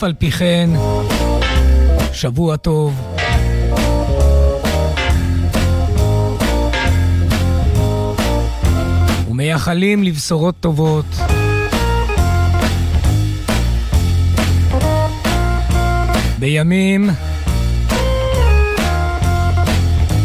ואף 0.00 0.04
על 0.04 0.12
פי 0.18 0.30
כן, 0.30 0.70
שבוע 2.12 2.56
טוב. 2.56 3.16
ומייחלים 9.30 10.02
לבשורות 10.02 10.54
טובות. 10.60 11.04
בימים, 16.38 17.10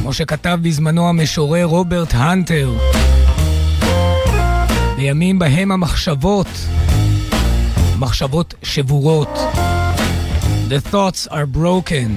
כמו 0.02 0.14
שכתב 0.14 0.60
בזמנו 0.62 1.10
המשורר 1.10 1.66
רוברט 1.66 2.14
הנטר, 2.14 2.74
בימים 4.98 5.40
בהם 5.40 5.72
המחשבות, 5.72 6.48
מחשבות 8.00 8.54
שבורות. 8.64 9.55
The 10.68 10.82
thoughts 10.82 11.28
are 11.28 11.46
broken. 11.46 12.10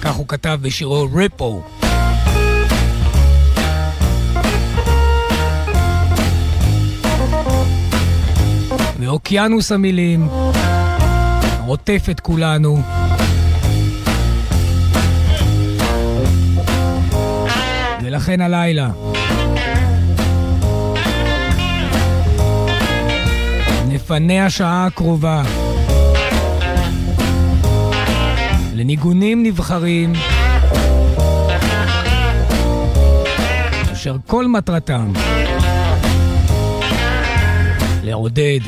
כך 0.00 0.14
הוא 0.14 0.28
כתב 0.28 0.58
בשירו 0.62 1.08
ריפו. 1.14 1.62
ואוקיינוס 8.98 9.72
המילים 9.72 10.28
עוטף 11.66 12.06
את 12.10 12.20
כולנו. 12.20 12.82
ולכן 18.02 18.40
הלילה 18.40 18.90
נפנה 23.88 24.46
השעה 24.46 24.86
הקרובה 24.86 25.42
לניגונים 28.76 29.42
נבחרים. 29.42 30.12
אשר 33.92 34.16
כל 34.26 34.46
מטרתם 34.46 35.12
לעודד, 38.02 38.60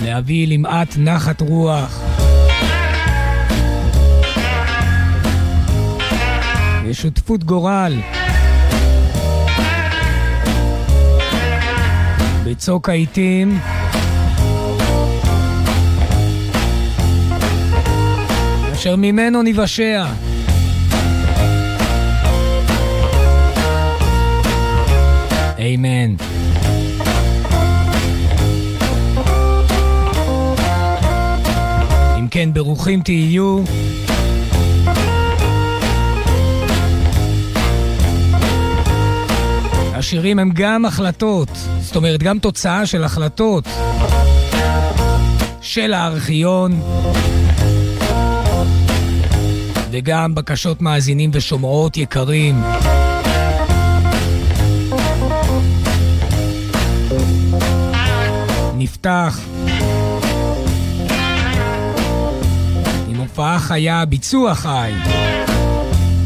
להביא 0.00 0.48
למעט 0.48 0.96
נחת 0.98 1.40
רוח. 1.40 2.02
ושותפות 6.84 7.44
גורל. 7.44 7.94
בצוק 12.44 12.88
העיתים 12.88 13.58
אשר 18.78 18.96
ממנו 18.96 19.42
ניוושע. 19.42 20.06
אמן. 25.58 26.14
אם 32.18 32.28
כן, 32.30 32.50
ברוכים 32.52 33.02
תהיו. 33.02 33.62
השירים 39.94 40.38
הם 40.38 40.50
גם 40.54 40.84
החלטות, 40.84 41.48
זאת 41.80 41.96
אומרת, 41.96 42.22
גם 42.22 42.38
תוצאה 42.38 42.86
של 42.86 43.04
החלטות 43.04 43.64
של 45.60 45.94
הארכיון. 45.94 46.80
וגם 49.98 50.34
בקשות 50.34 50.82
מאזינים 50.82 51.30
ושומעות 51.32 51.96
יקרים. 51.96 52.62
נפתח 58.74 59.40
עם 63.08 63.16
הופעה 63.16 63.58
חיה, 63.58 64.04
ביצוע 64.04 64.54
חי, 64.54 64.92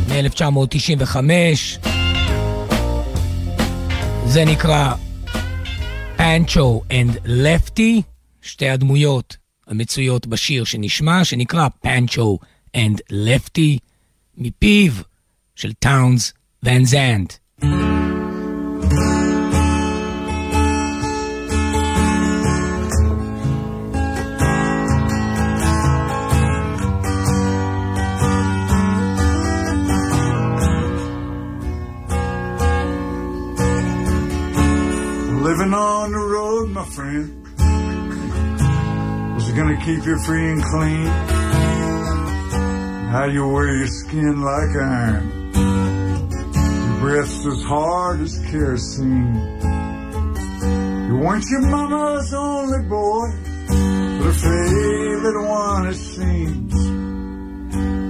מ-1995. 0.08 1.16
זה 4.26 4.44
נקרא 4.44 4.94
Pancho 6.16 6.82
and 6.90 7.16
Lefty, 7.24 8.02
שתי 8.42 8.68
הדמויות 8.68 9.36
המצויות 9.66 10.26
בשיר 10.26 10.64
שנשמע, 10.64 11.24
שנקרא 11.24 11.68
Pancho 11.82 12.38
and 12.73 13.01
Lefty 13.11 13.79
מפיו 14.37 14.91
של 15.55 15.73
טאונס 15.73 16.33
ון 16.63 16.85
זנד. 16.85 17.33
Living 35.47 35.73
on 35.73 36.11
the 36.11 36.23
road, 36.35 36.67
my 36.79 36.85
friend. 36.95 37.25
Was 39.35 39.45
it 39.49 39.55
gonna 39.55 39.79
keep 39.85 40.05
you 40.05 40.17
free 40.25 40.45
and 40.53 40.61
clean? 40.71 41.50
How 43.12 43.26
you 43.26 43.46
wear 43.46 43.76
your 43.76 43.88
skin 43.88 44.40
like 44.40 44.74
iron. 44.74 45.52
Your 45.52 46.98
breath's 47.00 47.44
as 47.44 47.62
hard 47.62 48.20
as 48.22 48.38
kerosene. 48.50 49.34
You 51.08 51.16
weren't 51.18 51.44
your 51.50 51.60
mama's 51.60 52.32
only 52.32 52.88
boy, 52.88 53.28
but 53.68 54.24
her 54.24 54.32
favorite 54.32 55.46
one 55.46 55.88
it 55.88 55.94
seems. 55.94 56.72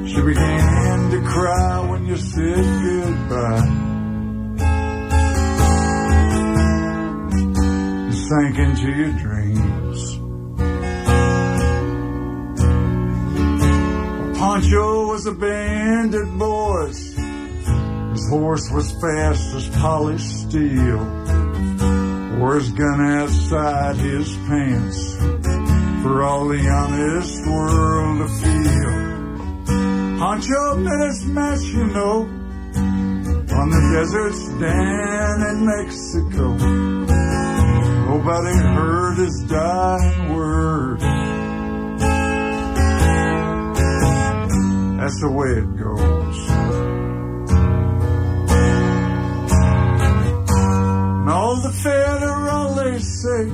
She 0.08 0.22
began 0.22 1.10
to 1.10 1.20
cry 1.22 1.80
when 1.80 2.06
you 2.06 2.16
said 2.16 2.64
goodbye. 2.84 3.70
You 8.06 8.12
sank 8.12 8.56
into 8.56 8.88
your 8.92 9.12
dreams. 9.18 9.71
Pancho 14.42 15.06
was 15.06 15.24
a 15.26 15.32
bandit, 15.32 16.36
boys. 16.36 17.14
His 17.14 18.28
horse 18.28 18.68
was 18.72 18.90
fast 19.00 19.54
as 19.54 19.68
polished 19.68 20.48
steel. 20.48 20.98
Wore 22.38 22.56
his 22.56 22.72
gun 22.72 23.00
outside 23.00 23.94
his 23.98 24.36
pants 24.48 25.14
for 26.02 26.24
all 26.24 26.48
the 26.48 26.58
honest 26.68 27.46
world 27.46 28.18
to 28.18 28.28
feel. 28.42 30.18
Pancho 30.18 30.74
met 30.74 31.06
his 31.06 31.24
match, 31.26 31.62
you 31.62 31.84
know, 31.84 32.22
on 33.60 33.70
the 33.70 33.80
deserts 33.94 34.48
down 34.58 35.42
in 35.50 35.66
Mexico. 35.66 36.54
Nobody 38.10 38.56
heard 38.58 39.18
his 39.18 39.44
dying 39.48 40.34
word. 40.34 41.21
That's 45.12 45.20
the 45.20 45.30
way 45.30 45.48
it 45.48 45.76
goes. 45.76 46.38
And 51.20 51.28
all 51.28 51.56
the 51.60 51.70
federal 51.70 52.74
they 52.76 52.98
say 52.98 53.44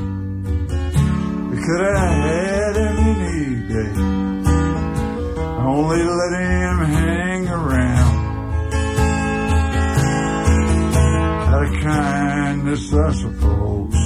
we 1.51 1.57
could 1.61 1.81
have 1.81 1.99
had 1.99 2.77
any 2.77 3.57
day. 3.75 3.93
Only 5.67 6.03
let 6.05 6.33
him 6.39 6.79
hang 6.95 7.49
around. 7.49 8.17
Out 11.55 11.63
of 11.67 11.73
kindness, 11.83 12.95
I 12.95 13.13
suppose. 13.15 13.99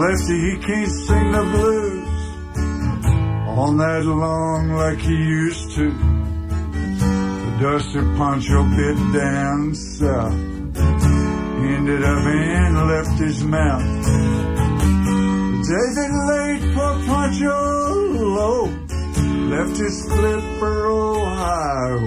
Lefty, 0.00 0.36
he 0.40 0.56
can't 0.66 0.90
sing 0.90 1.32
the 1.32 1.42
blues 1.52 1.95
all 3.56 3.72
night 3.72 4.04
long 4.04 4.72
like 4.72 4.98
he 4.98 5.14
used 5.14 5.74
to. 5.76 5.90
The 5.90 7.58
dusty 7.60 8.00
poncho 8.16 8.62
bit 8.76 8.96
down 9.12 9.74
south 9.74 10.34
ended 11.66 12.04
up 12.04 12.26
in 12.26 12.56
his 13.18 13.42
mouth. 13.42 13.82
The 15.52 15.62
day 15.68 15.88
they 15.96 16.10
laid 16.30 16.60
poor 16.74 16.94
Poncho 17.06 17.56
low, 18.36 18.64
Lefty 19.48 19.88
split 19.88 20.42
for 20.58 20.86
Ohio. 20.86 21.98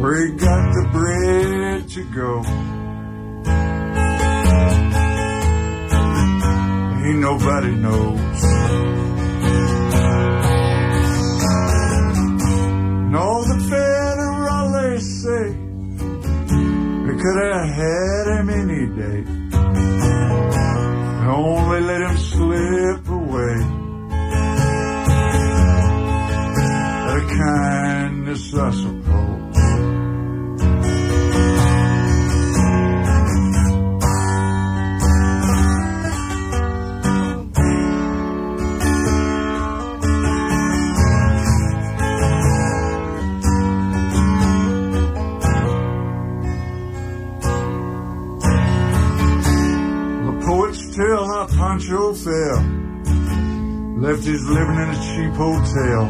where 0.00 0.26
he 0.26 0.32
got 0.32 0.72
the 0.74 0.84
bread 0.92 1.88
to 1.88 2.02
go. 2.04 2.42
Ain't 7.04 7.18
nobody 7.18 7.74
knows. 7.74 9.11
Could 17.22 17.38
have 17.40 17.68
had 17.68 18.26
him 18.34 18.50
any 18.50 18.86
day. 19.00 19.20
Only 21.24 21.80
let 21.80 22.00
him 22.02 22.16
slip 22.18 23.08
away. 23.08 23.56
Of 27.12 27.22
kindness, 27.38 28.54
I 28.54 28.70
suppose. 28.72 29.01
How 51.92 52.12
Pancho 52.12 52.14
fell. 52.14 52.62
Left 54.00 54.24
his 54.24 54.48
living 54.48 54.76
in 54.76 54.88
a 54.88 55.00
cheap 55.08 55.34
hotel. 55.34 56.06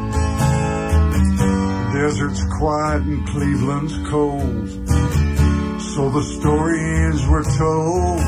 The 1.93 1.99
desert's 1.99 2.45
quiet 2.59 3.03
and 3.03 3.27
Cleveland's 3.29 4.09
cold. 4.09 4.69
So 5.95 6.11
the 6.11 6.23
story 6.23 6.79
ends 6.79 7.27
we're 7.29 7.43
told. 7.59 8.21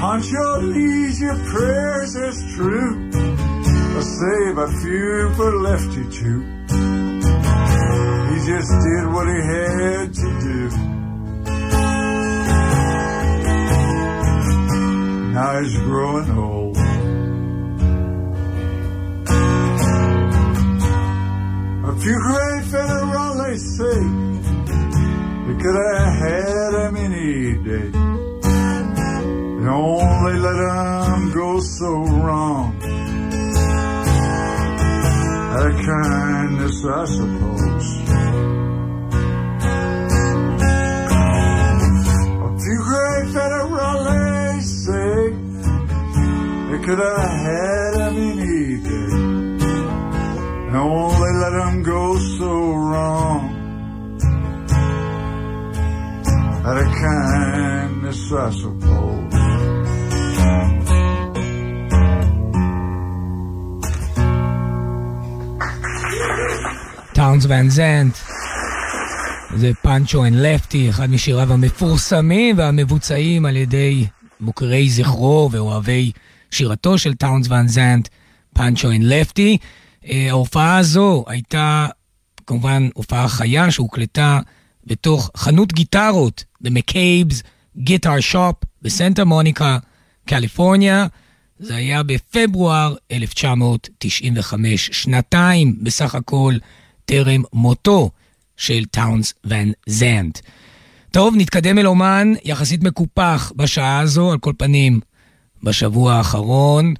Pancho 0.00 0.60
leaves 0.62 1.20
your 1.20 1.36
prayers 1.50 2.16
as 2.16 2.54
true. 2.54 3.10
I 3.14 4.02
save 4.02 4.58
a 4.58 4.68
few 4.82 5.34
for 5.36 5.56
Lefty 5.62 6.04
too. 6.18 6.40
He 8.30 8.36
just 8.46 8.70
did 8.86 9.06
what 9.12 9.26
he 9.28 9.40
had 9.40 10.14
to 10.14 10.40
do. 10.40 10.95
Now 15.36 15.60
he's 15.60 15.76
growing 15.80 16.30
old. 16.38 16.76
A 21.84 21.92
few 22.00 22.18
gray 22.22 22.56
great 22.56 22.64
federales 22.72 23.62
say 23.76 24.00
they 25.44 25.56
could 25.62 25.76
have 25.76 26.08
had 26.24 26.72
him 26.80 26.96
any 26.96 27.52
day. 27.68 27.90
They 29.60 29.68
only 29.68 30.36
let 30.38 30.58
him 31.04 31.22
go 31.34 31.60
so 31.60 31.90
wrong. 32.24 32.72
Out 35.52 35.66
of 35.66 35.76
kindness, 35.84 36.82
I 36.82 37.04
suppose. 37.04 38.65
Could 46.86 47.00
have 47.00 47.30
had 47.48 47.71
him 47.71 47.94
any 48.08 48.78
day. 48.78 49.10
They 50.66 50.76
only 50.76 51.32
let 51.42 51.54
him 51.62 51.76
go 51.82 52.02
so 52.38 52.52
long. 52.88 53.42
Out 56.68 56.78
of 56.84 56.90
kindness, 57.06 58.20
I 58.44 58.50
suppose. 58.60 59.34
טאונס 67.14 67.46
ואן 67.48 67.68
זנדט. 67.70 68.16
זה 69.56 69.70
Pancho 69.82 70.24
and 70.24 70.36
Lefty, 70.36 70.90
אחד 70.90 71.10
משיריו 71.10 71.52
המפורסמים 71.52 72.58
והמבוצעים 72.58 73.46
על 73.46 73.56
ידי 73.56 74.06
מוקירי 74.40 74.88
זכרו 74.88 75.48
ואוהבי 75.52 76.12
שירתו 76.50 76.98
של 76.98 77.14
טאונס 77.14 77.46
ואן 77.48 77.68
זנדט, 77.68 78.08
Pancho 78.54 78.90
and 78.90 79.04
Lefty. 79.04 79.58
ההופעה 80.04 80.78
הזו 80.78 81.24
הייתה 81.26 81.86
כמובן 82.46 82.88
הופעה 82.94 83.28
חיה 83.28 83.70
שהוקלטה 83.70 84.40
בתוך 84.86 85.30
חנות 85.36 85.72
גיטרות, 85.72 86.44
McCabe's 86.64 87.42
Guitar 87.78 88.32
Shop 88.32 88.66
בסנטה 88.82 89.24
מוניקה, 89.24 89.78
קליפורניה. 90.26 91.06
זה 91.58 91.76
היה 91.76 92.02
בפברואר 92.02 92.94
1995, 93.12 94.90
שנתיים 94.92 95.76
בסך 95.82 96.14
הכל 96.14 96.54
טרם 97.04 97.42
מותו 97.52 98.10
של 98.56 98.84
טאונס 98.84 99.34
ון 99.44 99.72
זנדט. 99.86 100.38
טוב, 101.10 101.34
נתקדם 101.36 101.78
אל 101.78 101.86
אומן 101.86 102.32
יחסית 102.44 102.82
מקופח 102.82 103.52
בשעה 103.56 104.00
הזו, 104.00 104.32
על 104.32 104.38
כל 104.38 104.52
פנים, 104.58 105.00
בשבוע 105.62 106.14
האחרון, 106.14 106.94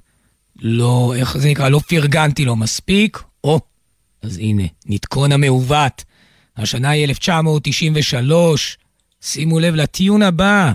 לא, 0.59 1.13
איך 1.15 1.37
זה 1.37 1.49
נקרא? 1.49 1.69
לא 1.69 1.79
פרגנתי 1.79 2.45
לו 2.45 2.55
מספיק. 2.55 3.23
או, 3.43 3.59
אז 4.21 4.37
הנה, 4.37 4.63
נתקון 4.85 5.31
המעוות. 5.31 6.03
השנה 6.57 6.89
היא 6.89 7.03
1993. 7.05 8.77
שימו 9.21 9.59
לב 9.59 9.75
לטיון 9.75 10.21
הבא. 10.21 10.73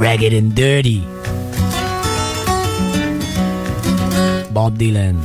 Ragged 0.00 0.32
and 0.32 0.54
Dirty. 0.54 1.00
Bob 4.54 4.72
Dylan. 4.80 5.16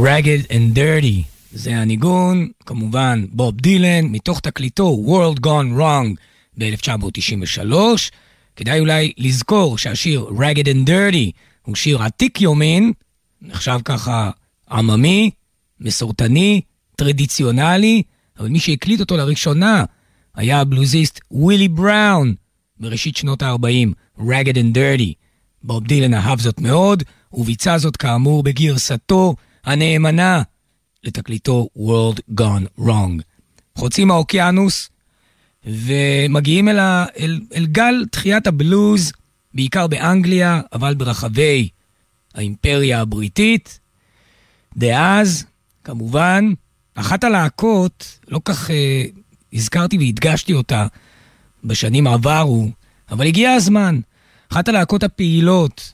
Ragged 0.00 0.46
and 0.48 0.76
Dirty. 0.76 1.22
זה 1.52 1.76
הניגון, 1.76 2.48
כמובן, 2.66 3.24
בוב 3.32 3.56
דילן, 3.56 4.04
מתוך 4.04 4.40
תקליטו 4.40 5.04
World 5.06 5.40
Gone 5.40 5.78
Wrong 5.78 6.16
ב-1993. 6.58 7.74
כדאי 8.56 8.80
אולי 8.80 9.12
לזכור 9.18 9.78
שהשיר 9.78 10.26
Ragged 10.38 10.64
and 10.66 10.88
Dirty 10.88 11.30
הוא 11.62 11.76
שיר 11.76 12.02
עתיק 12.02 12.40
יומין, 12.40 12.92
נחשב 13.42 13.78
ככה 13.84 14.30
עממי, 14.70 15.30
מסורתני, 15.80 16.60
טרדיציונלי, 16.96 18.02
אבל 18.38 18.48
מי 18.48 18.60
שהקליט 18.60 19.00
אותו 19.00 19.16
לראשונה 19.16 19.84
היה 20.34 20.60
הבלוזיסט 20.60 21.20
ווילי 21.30 21.68
בראון 21.68 22.34
בראשית 22.78 23.16
שנות 23.16 23.42
ה-40, 23.42 24.20
Ragged 24.20 24.54
and 24.54 24.76
Dirty. 24.76 25.12
בוב 25.62 25.84
דילן 25.84 26.14
אהב 26.14 26.40
זאת 26.40 26.60
מאוד, 26.60 27.02
וביצע 27.32 27.78
זאת 27.78 27.96
כאמור 27.96 28.42
בגרסתו 28.42 29.34
הנאמנה 29.64 30.42
לתקליטו 31.04 31.68
World 31.76 32.40
Gone 32.40 32.80
Wrong. 32.80 33.22
חוצים 33.74 34.10
האוקיינוס 34.10 34.90
ומגיעים 35.64 36.68
אל, 36.68 36.78
ה, 36.78 37.06
אל, 37.18 37.40
אל 37.54 37.66
גל 37.66 38.04
תחיית 38.10 38.46
הבלוז, 38.46 39.12
בעיקר 39.54 39.86
באנגליה, 39.86 40.60
אבל 40.72 40.94
ברחבי 40.94 41.68
האימפריה 42.34 43.00
הבריטית. 43.00 43.80
דאז, 44.76 45.44
כמובן, 45.84 46.52
אחת 46.94 47.24
הלהקות, 47.24 48.18
לא 48.28 48.40
כך 48.44 48.70
אה, 48.70 49.04
הזכרתי 49.52 49.98
והדגשתי 49.98 50.52
אותה 50.52 50.86
בשנים 51.64 52.06
עברו, 52.06 52.68
אבל 53.10 53.26
הגיע 53.26 53.52
הזמן. 53.52 54.00
אחת 54.52 54.68
הלהקות 54.68 55.02
הפעילות 55.02 55.92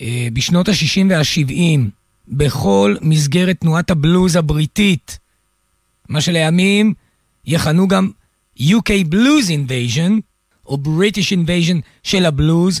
אה, 0.00 0.28
בשנות 0.32 0.68
ה-60 0.68 1.06
וה-70, 1.10 1.80
בכל 2.28 2.96
מסגרת 3.00 3.60
תנועת 3.60 3.90
הבלוז 3.90 4.36
הבריטית, 4.36 5.18
מה 6.08 6.20
שלימים 6.20 6.94
יכנו 7.46 7.88
גם 7.88 8.10
UK 8.58 8.90
Blues 9.12 9.48
Invasion, 9.48 10.12
או 10.66 10.78
British 10.84 11.32
Invasion 11.32 11.76
של 12.02 12.26
הבלוז, 12.26 12.80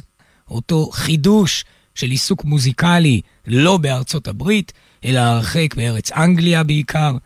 אותו 0.50 0.90
חידוש 0.92 1.64
של 1.94 2.10
עיסוק 2.10 2.44
מוזיקלי 2.44 3.20
לא 3.46 3.76
בארצות 3.76 4.28
הברית, 4.28 4.72
אלא 5.04 5.18
הרחק 5.18 5.74
בארץ 5.76 6.12
אנגליה 6.12 6.62
בעיקר. 6.62 7.16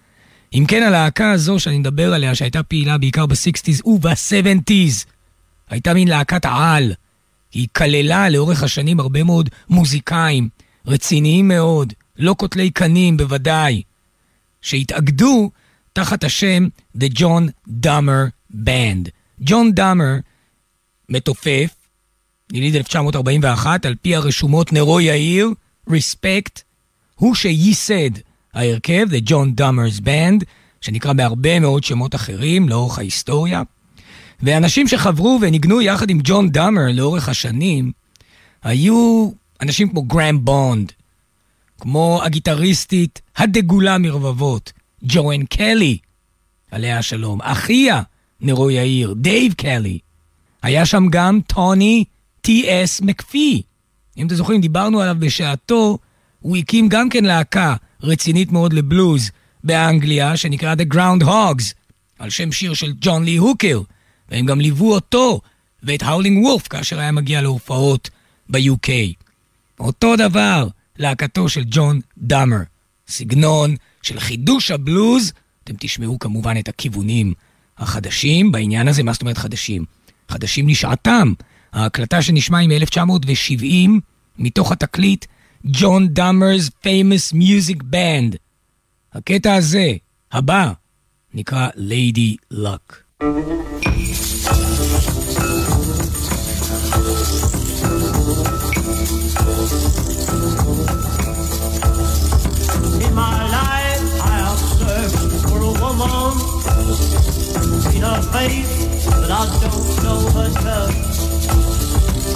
אם 0.55 0.65
כן, 0.69 0.83
הלהקה 0.83 1.31
הזו 1.31 1.59
שאני 1.59 1.79
מדבר 1.79 2.15
עליה, 2.15 2.35
שהייתה 2.35 2.63
פעילה 2.63 2.99
בעיקר 2.99 3.27
ב-60's 3.27 3.87
וב-70's, 3.89 5.07
הייתה 5.71 5.95
מין 5.95 6.09
להקת 6.09 6.45
העל. 6.45 6.93
היא 7.53 7.69
כללה 7.77 8.29
לאורך 8.29 8.63
השנים 8.63 9.01
הרבה 9.01 9.25
מאוד 9.25 9.51
מוזיקאים, 9.69 10.49
רציניים 10.87 11.49
מאוד, 11.49 11.93
לא 12.19 12.35
קוטלי 12.35 12.71
קנים 12.71 13.17
בוודאי, 13.17 13.83
שהתאגדו 14.63 15.51
תחת 15.93 16.25
השם 16.25 16.69
The 16.99 17.19
John 17.19 17.73
Dummer 17.85 18.55
Band. 18.55 19.09
ג'ון 19.41 19.73
דאמר 19.73 20.15
מתופף, 21.09 21.75
יליד 22.53 22.77
1941, 22.77 23.87
על 23.87 23.95
פי 24.03 24.17
הרשומות 24.17 24.73
נרו 24.73 25.01
יאיר, 25.01 25.51
Respect, 25.91 26.61
הוא 27.15 27.35
שייסד 27.35 28.11
ההרכב, 28.55 29.07
The 29.11 29.29
John 29.29 29.61
Dummer's 29.61 30.01
Band, 30.01 30.45
שנקרא 30.81 31.13
בהרבה 31.13 31.61
מאוד 31.61 31.85
שמות 31.85 32.15
אחרים 32.15 32.69
לאורך 32.69 32.99
ההיסטוריה. 32.99 33.63
ואנשים 34.43 34.89
שחברו 34.89 35.39
וניגנו 35.43 35.83
יחד 35.83 36.11
עם 36.11 36.21
ג'ון 36.25 36.51
דאמר 36.51 36.83
לאורך 36.93 37.29
השנים, 37.29 37.93
היו 38.63 39.31
אנשים 39.61 39.89
כמו 39.89 40.03
גרם 40.03 40.45
בונד, 40.45 40.93
כמו 41.83 42.21
הגיטריסטית 42.25 43.21
הדגולה 43.37 43.99
מרבבה, 43.99 44.73
ג'ואן 45.03 45.45
קלי, 45.45 45.99
עליה 46.71 46.99
השלום, 46.99 47.43
אחיה 47.43 48.03
נרו 48.41 48.71
יאיר, 48.71 49.15
דייב 49.17 49.53
קלי. 49.53 49.99
היה 50.63 50.87
שם 50.87 51.07
גם 51.11 51.41
טוני 51.47 52.05
טי.אס 52.41 53.01
מקפי. 53.01 53.63
אם 54.17 54.27
אתם 54.27 54.35
זוכרים, 54.35 54.61
דיברנו 54.61 55.01
עליו 55.01 55.17
בשעתו, 55.19 55.99
הוא 56.41 56.57
הקים 56.57 56.89
גם 56.89 57.09
כן 57.09 57.25
להקה 57.25 57.75
רצינית 58.03 58.53
מאוד 58.53 58.73
לבלוז 58.73 59.31
באנגליה, 59.65 60.37
שנקרא 60.37 60.75
The 60.75 60.95
Ground 60.95 61.25
Hogs, 61.25 61.75
על 62.19 62.31
שם 62.31 62.53
שיר 62.53 62.75
של 62.75 62.93
ג'ון 63.01 63.25
לי 63.25 63.37
הוקר, 63.37 63.81
והם 64.29 64.47
גם 64.47 64.61
ליוו 64.61 64.93
אותו 64.93 65.41
ואת 65.83 66.03
האולינג 66.03 66.45
וולף 66.45 66.69
כאשר 66.69 66.99
היה 66.99 67.13
מגיע 67.13 67.43
להופעות 67.43 68.11
ב-UK. 68.49 68.89
אותו 69.81 70.17
דבר, 70.17 70.69
להקתו 71.03 71.49
של 71.49 71.63
ג'ון 71.67 72.01
דאמר. 72.19 72.61
סגנון 73.09 73.77
של 74.03 74.21
חידוש 74.21 74.71
הבלוז, 74.71 75.33
אתם 75.65 75.75
תשמעו 75.79 76.19
כמובן 76.19 76.57
את 76.59 76.69
הכיוונים 76.69 77.35
החדשים 77.79 78.53
בעניין 78.53 78.89
הזה, 78.89 79.03
מה 79.03 79.13
זאת 79.13 79.23
אומרת 79.23 79.39
חדשים? 79.39 79.85
חדשים 80.29 80.69
לשעתם. 80.69 81.33
ההקלטה 81.73 82.23
שנשמע 82.23 82.59
היא 82.59 82.69
מ-1970, 82.69 83.91
מתוך 84.39 84.73
התקליט 84.73 85.27
ג'ון 85.67 86.09
דאמר's 86.09 86.71
Famous 86.85 87.35
Music 87.35 87.83
Band. 87.83 88.37
הקטע 89.13 89.55
הזה, 89.55 89.93
הבא, 90.33 90.73
נקרא 91.35 91.69
Lady 91.69 92.55
Luck. 92.55 92.95
Face, 108.31 109.07
but 109.07 109.31
I 109.31 109.47
don't 109.61 110.03
know 110.03 110.21
her 110.37 110.51
touch. 110.63 110.95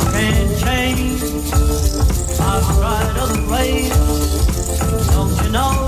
I 0.01 0.13
can't 0.13 0.59
change. 0.65 1.23
I've 2.41 2.65
tried 2.77 3.17
other 3.19 3.43
ways. 3.51 3.91
Don't 5.13 5.45
you 5.45 5.51
know 5.51 5.86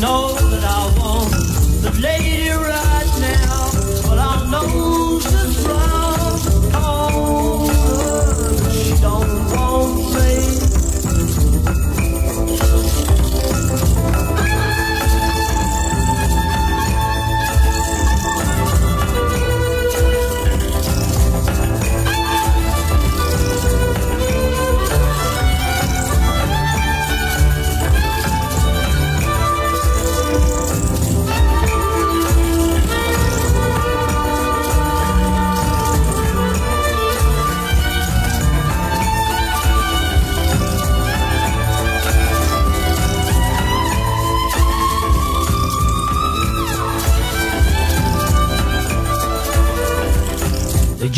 know 0.00 0.49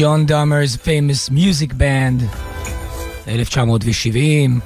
John 0.03 0.27
Dummer's 0.27 0.77
famous 0.77 1.31
music 1.31 1.73
band, 1.79 2.23
1970. 3.29 4.61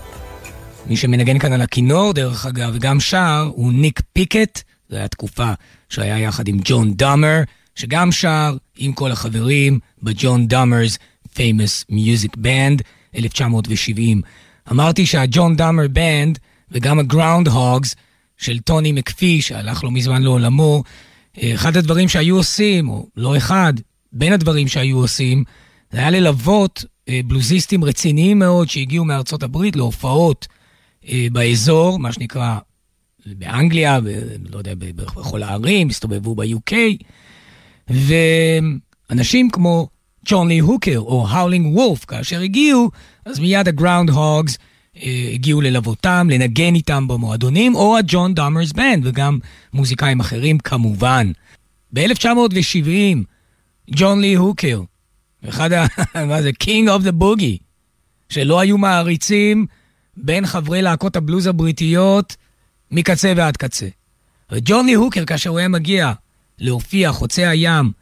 מי 0.87 0.97
שמנגן 0.97 1.39
כאן 1.39 1.53
על 1.53 1.61
הכינור, 1.61 2.13
דרך 2.13 2.47
אגב, 2.47 2.71
וגם 2.75 3.01
שר, 3.01 3.51
הוא 3.55 3.73
ניק 3.73 4.01
פיקט. 4.13 4.63
זו 4.91 4.97
הייתה 4.97 5.09
תקופה 5.09 5.53
שהיה 5.89 6.19
יחד 6.19 6.49
עם 6.49 6.59
ג'ון 6.65 6.95
דאמר, 6.95 7.41
שגם 7.75 8.13
שר 8.13 8.57
עם 8.77 8.93
כל 8.93 9.13
החברים 9.13 9.79
בג'ון 10.03 10.49
דאמר's 10.49 10.99
famous 11.35 11.91
music 11.91 12.37
band, 12.37 12.83
1970. 13.17 14.23
אמרתי 14.71 15.07
שהג'ון 15.07 15.57
דאמר 15.57 15.89
בנד 15.89 16.39
וגם 16.71 16.99
הגראונד 16.99 17.49
הוגס 17.49 17.97
של 18.39 18.59
טוני 18.59 18.93
מקפי, 18.93 19.43
שהלך 19.43 19.85
לא 19.85 19.91
מזמן 19.91 20.23
לעולמו, 20.23 20.83
אחד 21.41 21.77
הדברים 21.77 22.09
שהיו 22.09 22.37
עושים, 22.37 22.89
או 22.89 23.07
לא 23.17 23.37
אחד, 23.37 23.73
בין 24.13 24.33
הדברים 24.33 24.69
שהיו 24.69 24.99
עושים, 24.99 25.45
זה 25.93 25.99
היה 25.99 26.11
ללוות 26.11 26.85
אה, 27.09 27.21
בלוזיסטים 27.27 27.85
רציניים 27.85 28.39
מאוד 28.39 28.69
שהגיעו 28.69 29.05
מארצות 29.05 29.43
הברית 29.43 29.77
להופעות 29.77 30.47
אה, 31.09 31.27
באזור, 31.33 31.99
מה 31.99 32.13
שנקרא 32.13 32.59
באנגליה, 33.27 34.01
ב, 34.01 34.07
לא 34.51 34.59
יודע, 34.59 34.75
ב- 34.79 34.97
בכל 34.97 35.43
הערים, 35.43 35.89
הסתובבו 35.89 36.35
ב-UK, 36.35 36.75
ואנשים 37.89 39.51
כמו 39.51 39.89
ג'ון 40.27 40.51
הוקר 40.51 40.99
או 40.99 41.27
Howlin' 41.29 41.77
Wolf, 41.77 42.05
כאשר 42.05 42.41
הגיעו, 42.41 42.91
אז 43.25 43.39
מיד 43.39 43.69
ה 43.69 44.11
Groundhogs 44.11 44.59
אה, 45.03 45.31
הגיעו 45.33 45.61
ללוותם, 45.61 46.29
לנגן 46.31 46.75
איתם 46.75 47.09
במועדונים, 47.09 47.75
או 47.75 47.99
ה 47.99 48.06
John 48.06 48.35
Dummer's 48.35 48.73
Band, 48.73 49.07
וגם 49.07 49.39
מוזיקאים 49.73 50.21
אחרים 50.21 50.59
כמובן. 50.59 51.33
ב-1970, 51.93 53.17
ג'ון 53.91 54.21
לי 54.21 54.35
הוקר, 54.35 54.81
אחד 55.49 55.73
ה... 55.73 55.87
מה 56.29 56.43
זה? 56.43 56.51
King 56.63 56.89
of 56.89 57.03
the 57.03 57.23
Boogie, 57.23 57.63
שלא 58.29 58.61
היו 58.61 58.79
מעריצים 58.79 59.67
בין 60.17 60.47
חברי 60.47 60.83
להקות 60.83 61.17
הבלוז 61.17 61.47
הבריטיות 61.47 62.37
מקצה 62.91 63.33
ועד 63.37 63.57
קצה. 63.57 63.89
וג'ון 64.53 64.87
לי 64.87 64.95
הוקר, 64.95 65.25
כאשר 65.25 65.51
הוא 65.51 65.59
היה 65.59 65.69
מגיע 65.69 66.13
להופיע 66.59 67.13
חוצה 67.13 67.49
הים, 67.49 67.93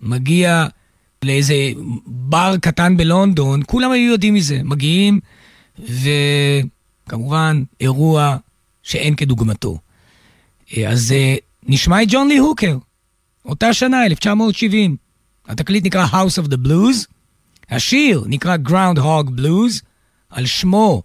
מגיע 0.00 0.66
לאיזה 1.22 1.54
בר 2.06 2.54
קטן 2.60 2.96
בלונדון, 2.96 3.62
כולם 3.66 3.90
היו 3.90 4.12
יודעים 4.12 4.34
מזה, 4.34 4.60
מגיעים, 4.64 5.20
וכמובן, 5.78 7.62
אירוע 7.80 8.36
שאין 8.82 9.14
כדוגמתו. 9.14 9.78
אז 10.86 11.12
אה, 11.12 11.34
נשמע 11.62 12.02
את 12.02 12.08
ג'ון 12.10 12.28
לי 12.28 12.38
הוקר, 12.38 12.78
אותה 13.44 13.72
שנה, 13.72 14.06
1970. 14.06 15.03
התקליט 15.46 15.84
נקרא 15.86 16.06
House 16.06 16.44
of 16.44 16.48
the 16.48 16.66
Blues, 16.66 17.06
השיר 17.70 18.24
נקרא 18.26 18.56
Groundhog 18.68 19.28
Blues, 19.40 19.82
על 20.30 20.46
שמו 20.46 21.02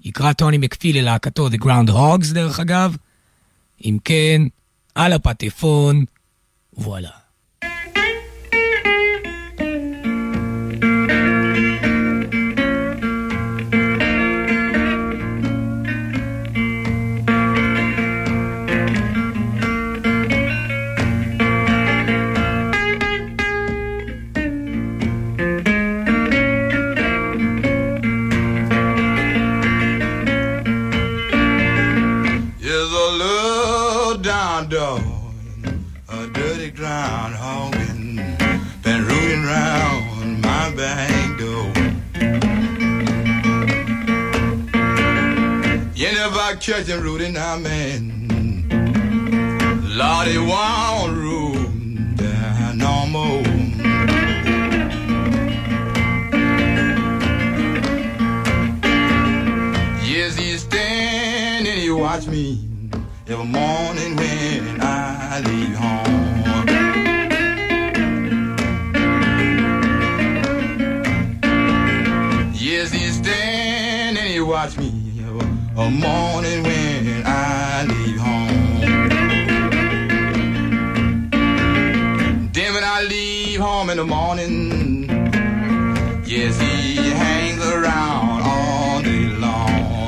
יקרא 0.00 0.32
טוני 0.32 0.58
מקפי 0.58 0.92
ללהקתו 0.92 1.48
The 1.48 1.64
Groundhogs 1.64 2.34
דרך 2.34 2.60
אגב. 2.60 2.96
אם 3.84 3.98
כן, 4.04 4.42
על 4.94 5.12
הפטפון, 5.12 6.04
וואלה. 6.72 7.23
Catch 46.64 46.86
him 46.86 47.02
rooting 47.02 47.34
now, 47.34 47.58
man. 47.58 48.66
Nobody 49.86 50.38
want 50.38 51.14
room 51.14 52.16
there 52.16 52.72
no 52.74 53.04
more. 53.04 53.42
Yes, 60.08 60.36
he's 60.38 60.62
standing, 60.62 61.76
he 61.82 61.90
watch 61.90 62.26
me 62.28 62.66
every 63.28 63.44
morning 63.44 64.16
when 64.16 64.80
I 64.80 65.42
leave 65.44 65.76
home. 65.76 66.64
Yes, 72.54 72.90
he's 72.90 73.16
standing, 73.16 74.32
he 74.32 74.40
watch 74.40 74.78
me 74.78 74.93
a 75.76 75.90
morning 75.90 76.62
when 76.62 77.22
I 77.26 77.84
leave 77.88 78.20
home. 78.20 78.80
Then 82.52 82.74
when 82.74 82.84
I 82.84 83.02
leave 83.08 83.58
home 83.58 83.90
in 83.90 83.96
the 83.96 84.04
morning, 84.04 85.08
yes, 86.24 86.60
he 86.60 87.10
hangs 87.10 87.60
around 87.66 88.42
all 88.42 89.02
day 89.02 89.26
long. 89.44 90.06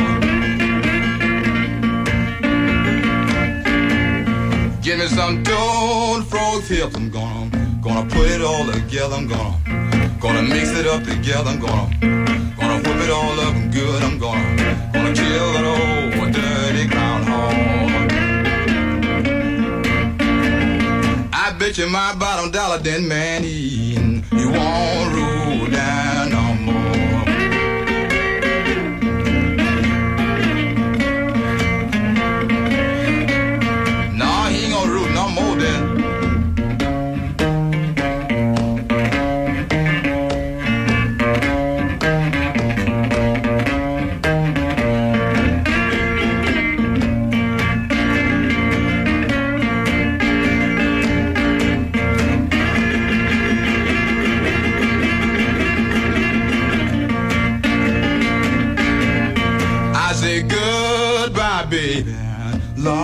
Give 4.83 4.99
me 5.01 5.07
some 5.09 5.43
toad 5.43 6.29
frog 6.29 6.63
tips. 6.63 6.95
I'm 6.95 7.11
gonna, 7.11 7.81
gonna 7.83 8.09
put 8.09 8.31
it 8.31 8.41
all 8.41 8.65
together. 8.71 9.17
I'm 9.17 9.27
gonna, 9.27 10.17
gonna 10.21 10.43
mix 10.43 10.71
it 10.71 10.87
up 10.87 11.03
together. 11.03 11.51
I'm 11.51 11.59
gonna, 11.59 12.55
gonna 12.57 12.77
whip 12.77 13.01
it 13.03 13.11
all 13.11 13.41
up 13.41 13.73
good. 13.73 14.03
I'm 14.05 14.19
gonna, 14.21 14.46
old 15.35 16.33
dirty. 16.33 16.89
I 21.33 21.53
bet 21.59 21.79
you 21.79 21.89
my 21.89 22.15
bottom 22.15 22.51
dollar 22.51 22.79
then 22.79 23.07
man. 23.09 23.45
You 23.45 24.51
won't 24.51 25.15
rule 25.15 25.67
down 25.71 26.31
no 26.31 26.55
more. 26.55 27.16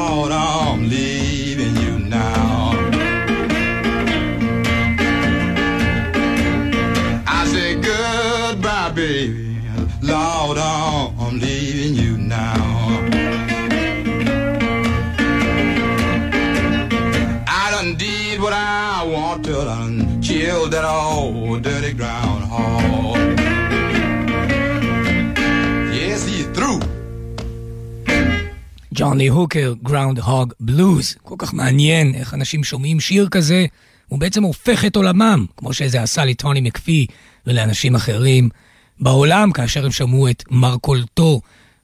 Hold 0.08 0.32
on. 0.32 0.51
לי 29.18 29.26
הוקר, 29.26 29.74
גראונד 29.82 30.18
הוג 30.18 30.52
בלוז. 30.60 31.16
כל 31.22 31.34
כך 31.38 31.54
מעניין 31.54 32.14
איך 32.14 32.34
אנשים 32.34 32.64
שומעים 32.64 33.00
שיר 33.00 33.28
כזה, 33.28 33.66
הוא 34.08 34.18
בעצם 34.18 34.42
הופך 34.42 34.84
את 34.84 34.96
עולמם, 34.96 35.46
כמו 35.56 35.72
שזה 35.72 36.02
עשה 36.02 36.24
לטוני 36.24 36.60
מקפי 36.60 37.06
ולאנשים 37.46 37.94
אחרים 37.94 38.48
בעולם, 39.00 39.52
כאשר 39.52 39.84
הם 39.84 39.90
שמעו 39.90 40.28
את 40.28 40.44
מרכולתו 40.50 41.40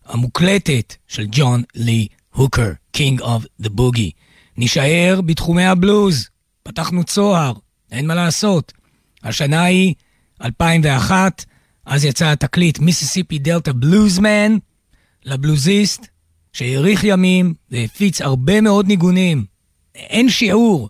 המוקלטת 0.07 0.95
של 1.09 1.27
ג'ון 1.31 1.63
לי 1.75 2.07
הוקר, 2.35 2.73
King 2.97 3.21
of 3.21 3.63
the 3.63 3.69
Boogie. 3.69 4.11
נישאר 4.57 5.21
בתחומי 5.27 5.65
הבלוז, 5.65 6.29
פתחנו 6.63 7.05
צוהר, 7.05 7.53
אין 7.93 8.07
מה 8.07 8.15
לעשות. 8.15 8.73
השנה 9.23 9.63
היא 9.63 9.95
2001, 10.45 11.45
אז 11.87 12.05
יצא 12.05 12.27
התקליט 12.27 12.79
מיסיסיפי 12.79 13.39
דלתא 13.39 13.73
בלוזמן 13.75 14.57
לבלוזיסט 15.25 16.07
שהאריך 16.53 17.05
ימים 17.05 17.55
והפיץ 17.71 18.21
הרבה 18.21 18.61
מאוד 18.61 18.87
ניגונים. 18.87 19.45
אין 19.95 20.31
שיעור 20.31 20.89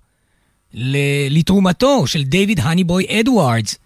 לתרומתו 1.31 2.07
של 2.07 2.23
דיוויד 2.23 2.61
הניבוי 2.61 3.21
אדוארדס, 3.21 3.79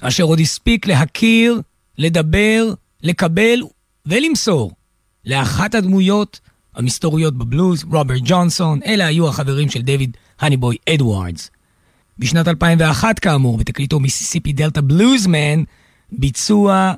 אשר 0.00 0.24
עוד 0.24 0.40
הספיק 0.40 0.86
להכיר, 0.86 1.60
לדבר, 1.98 2.74
לקבל 3.02 3.60
ולמסור 4.06 4.72
לאחת 5.24 5.74
הדמויות 5.74 6.40
המסתוריות 6.74 7.38
בבלוז, 7.38 7.84
רוברט 7.84 8.20
ג'ונסון, 8.24 8.80
אלה 8.86 9.06
היו 9.06 9.28
החברים 9.28 9.70
של 9.70 9.82
דיוויד 9.82 10.16
הניבוי 10.40 10.76
אדוארדס. 10.94 11.50
בשנת 12.18 12.48
2001, 12.48 13.18
כאמור, 13.18 13.58
בתקליטו 13.58 14.00
מיסיסיפי 14.00 14.52
דלתא 14.52 14.80
בלוזמן, 14.80 15.62
ביצוע 16.12 16.92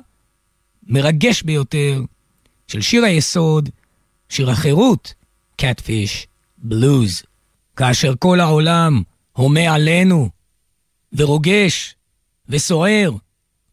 מרגש 0.87 1.41
ביותר 1.41 2.01
של 2.67 2.81
שיר 2.81 3.03
היסוד, 3.03 3.69
שיר 4.28 4.50
החירות, 4.50 5.14
Catfish 5.60 6.26
Blues. 6.68 7.24
כאשר 7.76 8.12
כל 8.18 8.40
העולם 8.40 9.02
הומה 9.32 9.74
עלינו, 9.74 10.28
ורוגש, 11.12 11.94
וסוער, 12.48 13.10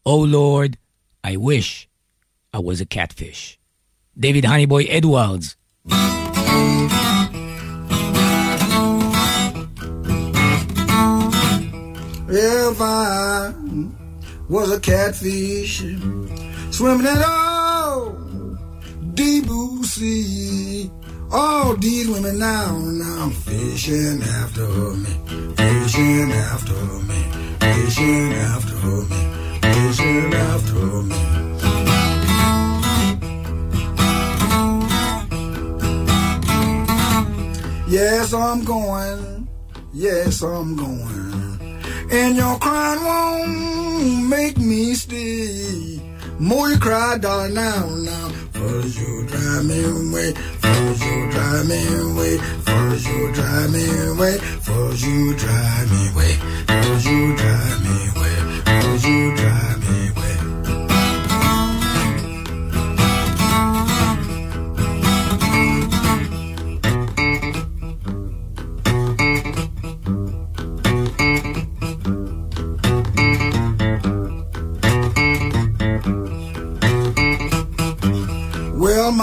Oh 0.08 0.24
Lord, 0.24 0.76
I 1.26 1.36
wish 1.36 1.88
I 2.56 2.58
was 2.58 2.80
a 2.80 2.86
catfish. 2.94 3.56
דייוויד 4.16 4.46
הניבוי 4.46 4.98
אדוארדס. 4.98 5.56
If 12.28 12.80
I 12.80 13.52
was 14.48 14.70
a 14.70 14.80
catfish 14.80 15.82
swimming 16.70 17.06
in 17.06 17.22
old 17.24 18.56
deep 19.16 19.46
blue 19.46 19.73
sea, 19.95 20.91
all 21.31 21.73
these 21.77 22.09
women 22.09 22.37
now 22.37 22.77
now 22.77 23.29
fishing 23.29 24.21
after 24.41 24.67
me, 25.03 25.13
fishing 25.55 26.31
after 26.31 26.81
me, 27.07 27.19
fishing 27.61 28.33
after 28.51 28.87
me, 29.09 29.21
fishing 29.61 30.33
after 30.33 30.85
me. 31.09 31.21
Yes, 37.87 38.33
I'm 38.33 38.65
going. 38.65 39.47
Yes, 39.93 40.43
I'm 40.43 40.75
going. 40.75 41.79
And 42.11 42.35
your 42.35 42.57
crying 42.59 43.01
won't 43.01 44.29
make 44.29 44.57
me 44.57 44.93
stay. 44.95 46.01
More 46.37 46.67
you 46.69 46.79
cry, 46.79 47.17
darling, 47.17 47.53
now, 47.53 47.87
now. 47.87 48.24
First 48.85 48.99
you 48.99 49.25
drive 49.25 49.65
me 49.65 49.83
away. 49.83 50.27
You 50.27 51.31
drive 51.31 51.67
me 51.67 51.87
away. 51.87 52.37
You 52.37 53.33
drive 53.33 53.71
me 53.73 53.83
away. 54.09 54.37
You 54.93 55.33
drive 55.33 55.89
me 55.89 56.09
away. 56.11 56.33
You 57.01 57.35
drive 57.35 57.81
me 57.83 57.95
away. 58.13 58.37
You 59.01 59.35
drive 59.37 59.74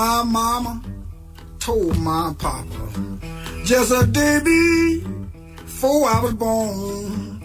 my 0.02 0.24
mama 0.24 0.82
told 1.60 1.96
my 1.98 2.34
papa 2.36 2.84
just 3.64 3.92
a 3.92 4.04
day 4.04 4.40
before 4.42 6.08
I 6.08 6.18
was 6.24 6.34
born. 6.34 7.38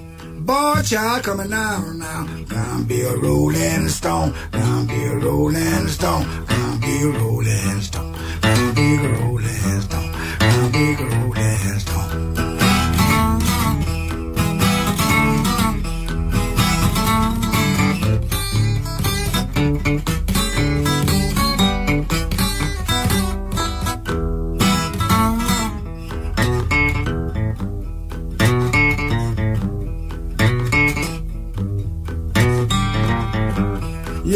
Boy, 0.44 0.82
child 0.84 1.24
coming 1.24 1.52
down 1.52 2.00
now. 2.00 2.26
Gonna 2.50 2.84
be 2.86 3.02
a 3.02 3.16
rolling 3.16 3.88
stone. 3.90 4.34
Gonna 4.52 4.88
be 4.92 5.00
a 5.06 5.16
rolling 5.26 5.88
stone. 5.88 6.26
Gonna 6.48 6.80
be 6.86 6.94
a 7.04 7.10
rolling 7.20 7.82
stone. 7.82 8.14
Gonna 8.42 8.74
be 8.74 8.86
a 8.98 9.10
rolling 9.12 9.52
stone. 9.52 9.72
Gonna 9.76 9.76
be 9.76 9.76
a 9.76 9.78
rolling 9.78 9.82
stone. 9.82 10.07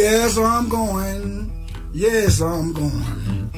Yes, 0.02 0.36
I'm 0.36 0.68
going. 0.68 1.52
Yes, 1.94 2.42
I'm 2.42 2.74
going. 2.74 3.52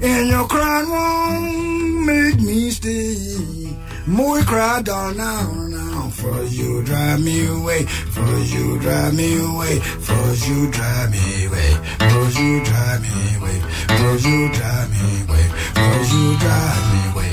And 0.00 0.28
your 0.28 0.46
crying 0.48 0.88
won't 0.88 2.06
make 2.06 2.40
me 2.40 2.70
stay. 2.70 3.76
More 4.06 4.40
cry, 4.40 4.80
darling, 4.80 5.18
now, 5.18 5.52
now. 5.68 6.08
For 6.08 6.42
you 6.44 6.82
drive 6.84 7.20
me 7.20 7.46
away. 7.48 7.82
For 7.84 8.34
you 8.52 8.78
drive 8.80 9.14
me 9.14 9.28
away. 9.44 9.78
For 10.08 10.28
you 10.46 10.70
drive 10.70 11.10
me 11.10 11.46
away. 11.46 11.72
For 12.08 12.24
you 12.40 12.64
drive 12.64 13.00
me 13.02 13.16
away. 13.36 13.58
For 13.98 14.12
you 14.26 14.38
drive 14.56 14.88
me 14.94 15.06
away. 15.24 15.46
For 15.76 15.96
you 16.12 16.26
drive 16.38 16.84
me 16.92 17.00
away. 17.12 17.29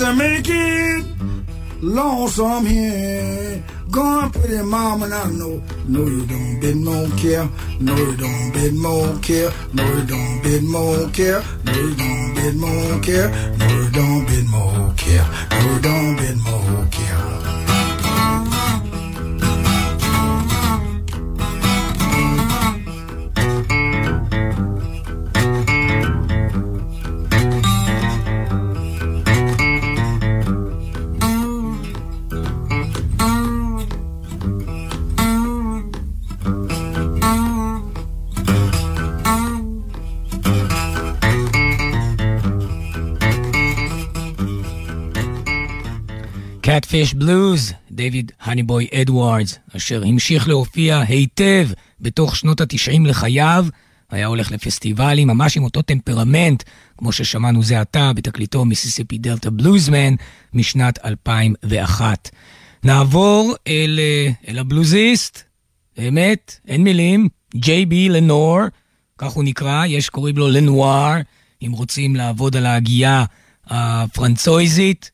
To 0.00 0.14
make 0.14 0.48
it 0.48 1.04
lonesome 1.82 2.64
here. 2.64 3.62
Going 3.90 4.30
pretty 4.30 4.62
mama, 4.62 5.04
and 5.04 5.14
I 5.14 5.30
know, 5.30 5.62
no 5.88 6.00
you 6.06 6.24
don't 6.24 6.60
bid 6.60 6.76
more 6.76 7.08
care, 7.18 7.46
no 7.80 7.94
you 7.96 8.16
don't 8.16 8.52
bid 8.54 8.74
more 8.74 9.18
care, 9.20 9.50
no 9.74 9.84
you 9.94 10.06
don't 10.06 10.42
bid 10.42 10.62
more 10.62 11.10
care, 11.10 11.42
no 11.64 11.72
you 11.72 11.94
don't 11.96 12.34
bid 12.34 12.56
more 12.56 13.00
care, 13.02 13.28
no 13.58 13.66
you 13.68 13.90
don't 13.90 14.26
bid 14.26 14.46
more 14.48 14.94
care, 14.96 15.26
no 15.50 15.74
you 15.74 15.80
don't 15.80 16.16
bid 16.16 16.29
Catfish 46.90 47.14
Blues, 47.14 47.74
דייוויד 47.90 48.32
האניבוי 48.40 48.88
אדוארדס, 48.94 49.58
אשר 49.76 50.02
המשיך 50.06 50.48
להופיע 50.48 51.00
היטב 51.08 51.68
בתוך 52.00 52.36
שנות 52.36 52.60
התשעים 52.60 53.06
לחייו, 53.06 53.66
היה 54.10 54.26
הולך 54.26 54.50
לפסטיבלים 54.50 55.28
ממש 55.28 55.56
עם 55.56 55.64
אותו 55.64 55.82
טמפרמנט, 55.82 56.62
כמו 56.98 57.12
ששמענו 57.12 57.62
זה 57.62 57.80
עתה 57.80 58.12
בתקליטו 58.12 58.64
Mississippi 58.64 59.18
Delta 59.18 59.50
Bluesman 59.50 60.14
משנת 60.54 60.98
2001. 61.04 62.30
נעבור 62.84 63.54
אל, 63.66 64.00
אה, 64.02 64.30
אל 64.48 64.58
הבלוזיסט, 64.58 65.42
באמת, 65.96 66.60
אין 66.68 66.84
מילים, 66.84 67.28
ג'יי 67.56 67.86
בי 67.86 68.08
לנור, 68.08 68.60
כך 69.18 69.32
הוא 69.32 69.44
נקרא, 69.44 69.86
יש 69.86 70.08
קוראים 70.08 70.36
לו 70.36 70.48
לנואר, 70.48 71.16
אם 71.66 71.72
רוצים 71.72 72.16
לעבוד 72.16 72.56
על 72.56 72.66
ההגייה 72.66 73.24
הפרנצויזית, 73.66 75.10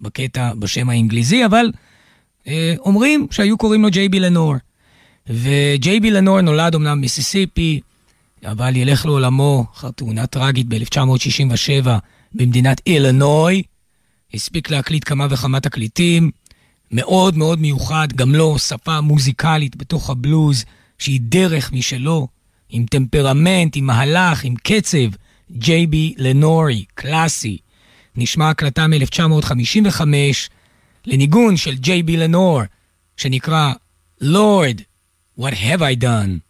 בקטע 0.00 0.54
בשם 0.54 0.90
האנגליזי, 0.90 1.44
אבל 1.44 1.70
אה, 2.46 2.74
אומרים 2.78 3.26
שהיו 3.30 3.58
קוראים 3.58 3.82
לו 3.82 3.90
ג'יי 3.90 4.08
בי 4.08 4.20
לנור. 4.20 4.54
וג'יי 5.26 6.00
בי 6.00 6.10
לנור 6.10 6.40
נולד 6.40 6.74
אמנם 6.74 7.00
מיסיסיפי, 7.00 7.80
אבל 8.44 8.76
ילך 8.76 9.06
לעולמו 9.06 9.64
אחר 9.74 9.90
תאונה 9.90 10.26
טראגית 10.26 10.66
ב-1967 10.68 11.88
במדינת 12.34 12.80
אילנוי. 12.86 13.62
הספיק 14.34 14.70
להקליט 14.70 15.08
כמה 15.08 15.26
וכמה 15.30 15.60
תקליטים, 15.60 16.30
מאוד 16.90 17.36
מאוד 17.36 17.60
מיוחד, 17.60 18.08
גם 18.12 18.34
לו 18.34 18.58
שפה 18.58 19.00
מוזיקלית 19.00 19.76
בתוך 19.76 20.10
הבלוז, 20.10 20.64
שהיא 20.98 21.20
דרך 21.22 21.72
משלו, 21.72 22.28
עם 22.68 22.86
טמפרמנט, 22.86 23.76
עם 23.76 23.86
מהלך, 23.86 24.44
עם 24.44 24.54
קצב. 24.62 25.08
ג'יי 25.52 25.86
בי 25.86 26.14
לנורי, 26.18 26.84
קלאסי. 26.94 27.58
נשמע 28.16 28.50
הקלטה 28.50 28.86
מ-1955 28.86 30.00
לניגון 31.06 31.56
של 31.56 31.74
ג'יי 31.74 32.02
בי 32.02 32.16
לנור, 32.16 32.60
שנקרא 33.16 33.72
Lord, 34.22 34.80
What 35.40 35.52
Have 35.52 35.80
I 35.80 36.02
Done? 36.02 36.45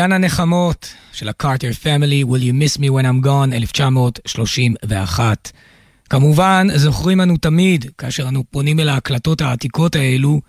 מעיין 0.00 0.12
הנחמות 0.12 0.94
של 1.12 1.28
הקרטר 1.28 1.72
פמילי, 1.72 2.24
Will 2.24 2.26
you 2.26 2.52
miss 2.52 2.78
me 2.78 2.84
when 2.84 3.04
I'm 3.04 3.26
gone, 3.26 3.54
1931. 3.54 5.52
כמובן, 6.10 6.66
זוכרים 6.74 7.20
אנו 7.20 7.36
תמיד, 7.36 7.86
כאשר 7.98 8.28
אנו 8.28 8.44
פונים 8.50 8.80
אל 8.80 8.88
ההקלטות 8.88 9.40
העתיקות 9.40 9.96
האלו, 9.96 10.40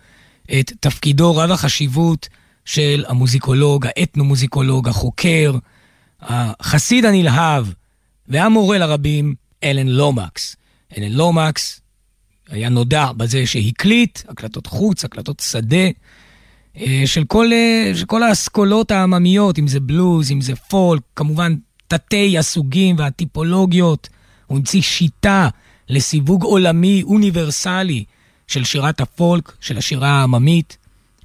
את 0.60 0.72
תפקידו 0.80 1.36
רב 1.36 1.50
החשיבות 1.50 2.28
של 2.64 3.04
המוזיקולוג, 3.08 3.86
האתנו-מוזיקולוג, 3.86 4.88
החוקר, 4.88 5.54
החסיד 6.20 7.04
הנלהב 7.04 7.66
והמורה 8.28 8.78
לרבים, 8.78 9.34
אלן 9.64 9.86
לומקס. 9.86 10.56
אלן 10.98 11.12
לומקס 11.12 11.80
היה 12.48 12.68
נודע 12.68 13.12
בזה 13.16 13.46
שהקליט 13.46 14.18
הקלטות 14.28 14.66
חוץ, 14.66 15.04
הקלטות 15.04 15.40
שדה, 15.40 15.86
של 17.06 17.24
כל, 17.24 17.52
אה, 17.52 17.92
של 17.94 18.06
כל 18.06 18.22
האסכולות 18.22 18.90
העממיות, 18.90 19.58
אם 19.58 19.66
זה 19.66 19.80
בלוז, 19.80 20.30
אם 20.32 20.40
זה 20.40 20.56
פולק, 20.56 21.02
כמובן 21.16 21.54
תתי 21.88 22.38
הסוגים 22.38 22.96
והטיפולוגיות. 22.98 24.08
הוא 24.46 24.58
המציא 24.58 24.82
שיטה 24.82 25.48
לסיווג 25.88 26.42
עולמי 26.42 27.02
אוניברסלי 27.02 28.04
של 28.46 28.64
שירת 28.64 29.00
הפולק, 29.00 29.52
של 29.60 29.78
השירה 29.78 30.08
העממית, 30.08 30.76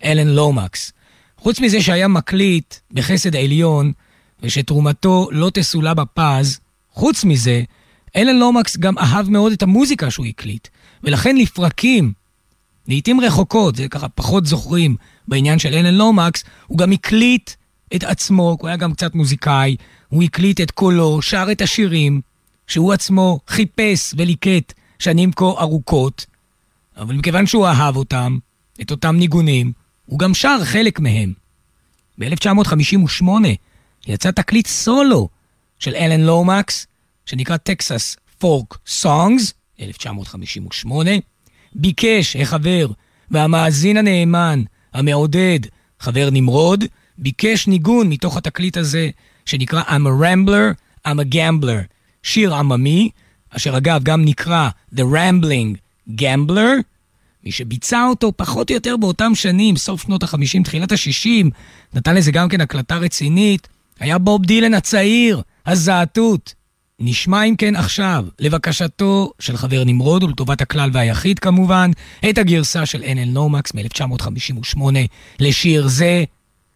אלן 0.04 0.28
לומקס. 0.28 0.92
חוץ 1.38 1.60
מזה 1.60 1.82
שהיה 1.82 2.08
מקליט 2.08 2.76
בחסד 2.92 3.36
העליון, 3.36 3.92
ושתרומתו 4.44 5.28
לא 5.32 5.52
תסולא 5.54 5.94
בפז, 5.94 6.60
חוץ 6.92 7.24
מזה, 7.24 7.64
אלן 8.16 8.36
לומקס 8.36 8.78
גם 8.78 8.98
אהב 8.98 9.30
מאוד 9.30 9.52
את 9.52 9.64
המוזיקה 9.64 10.12
שהוא 10.12 10.26
הקליט, 10.26 10.68
ולכן 11.04 11.36
לפרקים, 11.36 12.14
לעיתים 12.88 13.22
רחוקות, 13.22 13.76
זה 13.76 13.88
ככה 13.88 14.10
פחות 14.10 14.46
זוכרים 14.46 14.96
בעניין 15.28 15.60
של 15.60 15.74
אלן 15.74 15.96
לומקס, 15.96 16.44
הוא 16.68 16.78
גם 16.78 16.92
הקליט 16.92 17.52
את 17.96 18.04
עצמו, 18.04 18.58
הוא 18.60 18.68
היה 18.68 18.78
גם 18.78 18.94
קצת 18.94 19.16
מוזיקאי, 19.16 19.76
הוא 20.10 20.24
הקליט 20.24 20.62
את 20.62 20.72
קולו, 20.72 21.22
שר 21.22 21.48
את 21.52 21.62
השירים, 21.62 22.22
שהוא 22.68 22.94
עצמו 22.94 23.40
חיפש 23.48 24.14
וליקט 24.18 24.74
שנים 25.00 25.32
כה 25.32 25.46
ארוכות, 25.46 26.26
אבל 26.98 27.16
מכיוון 27.16 27.46
שהוא 27.46 27.68
אהב 27.68 27.96
אותם, 27.96 28.38
את 28.82 28.92
אותם 28.92 29.16
ניגונים, 29.16 29.72
הוא 30.06 30.20
גם 30.20 30.34
שר 30.34 30.60
חלק 30.64 31.00
מהם. 31.00 31.34
ב-1958 32.20 33.26
יצא 34.08 34.32
תקליט 34.32 34.68
סולו 34.68 35.30
של 35.80 35.96
אלן 35.96 36.22
לומקס, 36.22 36.88
שנקרא 37.26 37.58
טקסס 37.58 38.18
פורק 38.38 38.78
סונגס, 38.88 39.54
1958. 39.80 41.12
ביקש 41.76 42.36
החבר 42.36 42.88
והמאזין 43.32 43.98
הנאמן, 43.98 44.64
המעודד, 44.98 45.60
חבר 46.00 46.30
נמרוד, 46.32 46.84
ביקש 47.18 47.68
ניגון 47.68 48.10
מתוך 48.10 48.38
התקליט 48.38 48.78
הזה, 48.78 49.10
שנקרא 49.46 49.82
I'm 49.82 50.06
a 50.06 50.24
Rambler, 50.24 50.74
I'm 51.08 51.20
a 51.20 51.34
Gambler, 51.34 51.84
שיר 52.24 52.56
עממי, 52.56 53.10
אשר 53.50 53.78
אגב 53.78 54.04
גם 54.04 54.26
נקרא 54.26 54.70
The 54.96 55.00
Rambling 55.00 55.78
Gambler. 56.22 56.82
מי 57.44 57.52
שביצע 57.52 58.06
אותו 58.10 58.32
פחות 58.36 58.70
או 58.70 58.76
יותר 58.76 58.98
באותם 58.98 59.36
שנים, 59.36 59.78
סוף 59.78 60.02
שנות 60.02 60.24
ה-50, 60.24 60.64
תחילת 60.64 60.92
ה-60, 60.92 61.46
נתן 61.94 62.16
לזה 62.16 62.32
גם 62.32 62.50
כן 62.50 62.62
הקלטה 62.62 62.98
רצינית, 62.98 63.68
היה 64.00 64.18
בוב 64.18 64.46
דילן 64.46 64.74
הצעיר, 64.74 65.42
הזעתות. 65.66 66.54
נשמע 67.00 67.44
אם 67.44 67.56
כן 67.56 67.76
עכשיו, 67.76 68.26
לבקשתו 68.40 69.32
של 69.40 69.58
חבר 69.58 69.84
נמרוד 69.86 70.24
ולטובת 70.24 70.62
הכלל 70.62 70.90
והיחיד 70.94 71.40
כמובן, 71.40 71.92
את 72.30 72.38
הגרסה 72.38 72.86
של 72.86 73.04
NL 73.04 73.28
נומקס 73.28 73.74
מ-1958 73.74 74.82
לשיר 75.40 75.88
זה, 75.88 76.24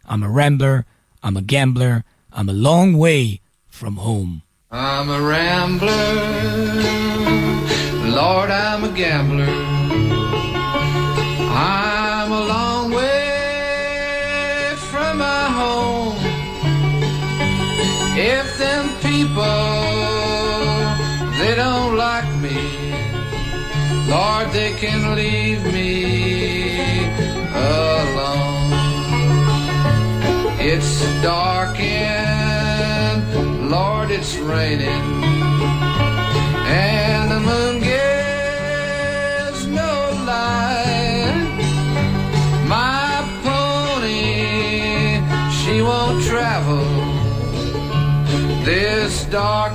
I'm 0.06 0.10
a 0.10 0.36
rambler, 0.36 0.82
I'm 1.24 1.36
a 1.36 1.52
gambler, 1.52 2.02
I'm 2.34 2.48
a 2.48 2.52
long 2.52 2.96
way 2.98 3.38
from 3.70 3.96
home. 3.96 4.40
I'm 4.72 5.08
a 5.10 5.20
rambler, 5.32 6.06
Lord, 8.18 8.50
I'm 8.50 8.84
a 8.84 8.92
gambler. 8.96 9.81
Leave 25.14 25.64
me 25.72 27.04
alone. 27.54 28.72
It's 30.58 31.04
dark 31.22 31.78
and 31.80 33.70
Lord, 33.70 34.10
it's 34.10 34.36
raining, 34.36 35.04
and 36.66 37.30
the 37.30 37.40
moon 37.40 37.80
gives 37.80 39.66
no 39.66 39.92
light. 40.26 41.58
My 42.68 43.22
pony, 43.44 45.20
she 45.58 45.82
won't 45.82 46.22
travel 46.24 46.84
this 48.64 49.24
dark 49.26 49.74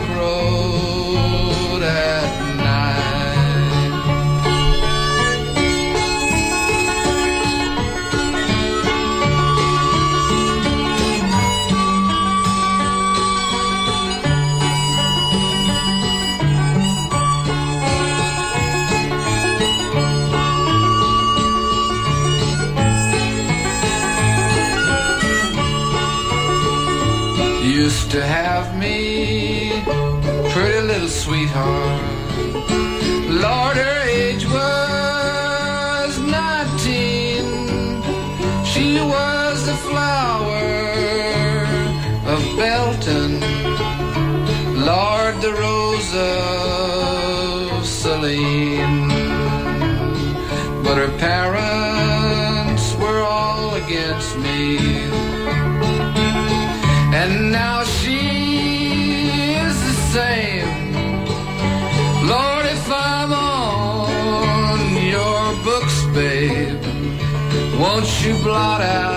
you 68.24 68.36
blot 68.40 68.82
out 68.82 69.17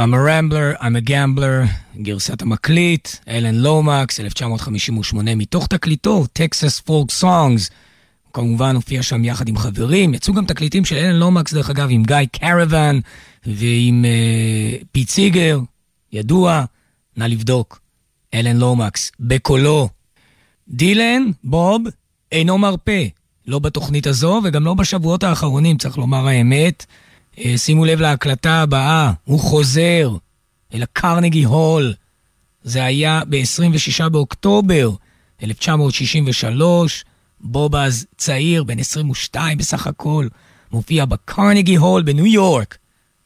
I'm 0.00 0.14
a 0.14 0.16
Rambler, 0.16 0.82
I'm 0.82 0.96
a 0.96 1.10
Gambler, 1.10 1.68
גרסת 2.02 2.42
המקליט, 2.42 3.08
אלן 3.28 3.54
לומקס, 3.54 4.20
1958, 4.20 5.34
מתוך 5.34 5.66
תקליטו, 5.66 6.24
Texas 6.38 6.88
Folk 6.88 7.22
Songs. 7.22 7.70
הוא 8.22 8.32
כמובן 8.32 8.74
הופיע 8.74 9.02
שם 9.02 9.24
יחד 9.24 9.48
עם 9.48 9.58
חברים, 9.58 10.14
יצאו 10.14 10.34
גם 10.34 10.46
תקליטים 10.46 10.84
של 10.84 10.96
אלן 10.96 11.16
לומקס, 11.16 11.54
דרך 11.54 11.70
אגב, 11.70 11.88
עם 11.90 12.02
גיא 12.02 12.16
קרוון 12.32 13.00
ועם 13.46 14.04
פיט 14.92 15.08
סיגר, 15.08 15.60
ידוע, 16.12 16.64
נא 17.16 17.24
לבדוק, 17.24 17.80
אלן 18.34 18.56
לומקס, 18.56 19.12
בקולו. 19.20 19.88
דילן, 20.68 21.22
בוב, 21.44 21.82
אינו 22.32 22.58
מרפה, 22.58 23.02
לא 23.46 23.58
בתוכנית 23.58 24.06
הזו 24.06 24.40
וגם 24.44 24.64
לא 24.64 24.74
בשבועות 24.74 25.24
האחרונים, 25.24 25.78
צריך 25.78 25.98
לומר 25.98 26.28
האמת. 26.28 26.86
אה, 27.44 27.58
שימו 27.58 27.84
לב 27.84 28.00
להקלטה 28.00 28.62
הבאה, 28.62 29.12
הוא 29.24 29.40
חוזר 29.40 30.16
אל 30.74 30.82
הקרנגי 30.82 31.44
הול. 31.44 31.94
זה 32.62 32.84
היה 32.84 33.22
ב-26 33.28 34.08
באוקטובר 34.08 34.90
1963, 35.42 37.04
בוב 37.40 37.76
אז 37.76 38.06
צעיר, 38.16 38.64
בן 38.64 38.78
22 38.78 39.58
בסך 39.58 39.86
הכל, 39.86 40.28
מופיע 40.72 41.04
בקרנגי 41.04 41.76
הול 41.76 42.02
בניו 42.02 42.26
יורק. 42.26 42.78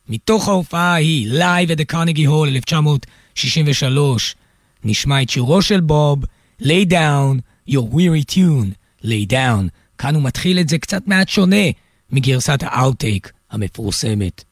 מתוך 0.09 0.49
ההופעה 0.49 0.93
ההיא, 0.93 1.33
Live 1.33 1.71
at 1.71 1.77
the 1.77 1.93
Carnegie 1.93 2.29
Hall 2.29 2.49
1963, 2.49 4.37
נשמע 4.85 5.23
את 5.23 5.31
שירו 5.31 5.63
של 5.63 5.81
בוב, 5.81 6.25
Lay 6.63 6.87
Down, 6.91 7.41
Your 7.71 7.95
Weary 7.95 8.25
Tune, 8.33 8.69
Lay 9.05 9.27
Down. 9.31 9.69
כאן 9.99 10.15
הוא 10.15 10.23
מתחיל 10.23 10.59
את 10.61 10.69
זה 10.69 10.79
קצת 10.79 11.03
מעט 11.07 11.29
שונה 11.29 11.67
מגרסת 12.11 12.63
האאוטטייק 12.63 13.33
המפורסמת. 13.55 14.45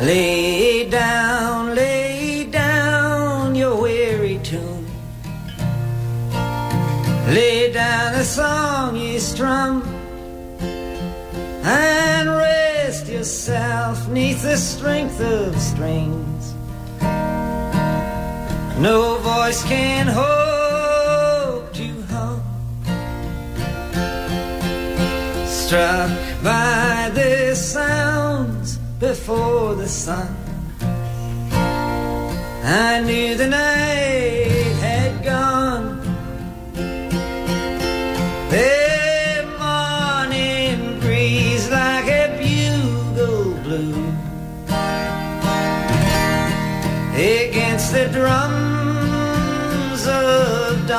Lay 0.00 0.88
down, 0.88 1.74
lay 1.74 2.44
down 2.44 3.54
your 3.54 3.76
weary 3.82 4.38
tune. 4.42 4.86
Lay 7.36 7.70
down 7.80 8.08
the 8.18 8.24
song 8.24 8.96
you 8.96 9.20
strum 9.20 9.74
and 11.62 12.26
rest 12.30 13.04
yourself 13.08 13.96
neath 14.08 14.42
the 14.42 14.56
strength 14.56 15.20
of 15.20 15.54
strings. 15.60 16.29
No 18.80 19.18
voice 19.18 19.62
can 19.64 20.06
hold 20.06 21.76
you 21.76 22.00
home. 22.08 22.42
Struck 25.46 26.10
by 26.42 27.10
the 27.12 27.54
sounds 27.54 28.78
before 28.98 29.74
the 29.74 29.86
sun, 29.86 30.34
I 32.64 33.02
knew 33.04 33.36
the 33.36 33.48
night 33.48 34.78
had 34.80 35.24
gone. 35.24 36.00
The 38.48 39.46
morning 39.60 41.00
breeze 41.00 41.68
like 41.70 42.06
a 42.06 42.28
bugle 42.40 43.52
blew 43.62 44.10
against 47.12 47.92
the 47.92 48.08
drum. 48.08 48.59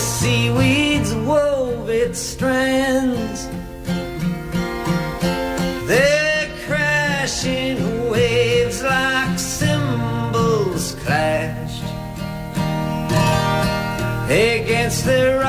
seaweeds 0.00 1.14
wove 1.14 1.88
its 1.90 2.18
strands. 2.18 3.46
They're 5.86 6.48
crashing 6.66 8.10
waves 8.10 8.82
like 8.82 9.38
cymbals 9.38 10.94
clashed 11.02 11.84
against 14.30 15.04
their 15.04 15.39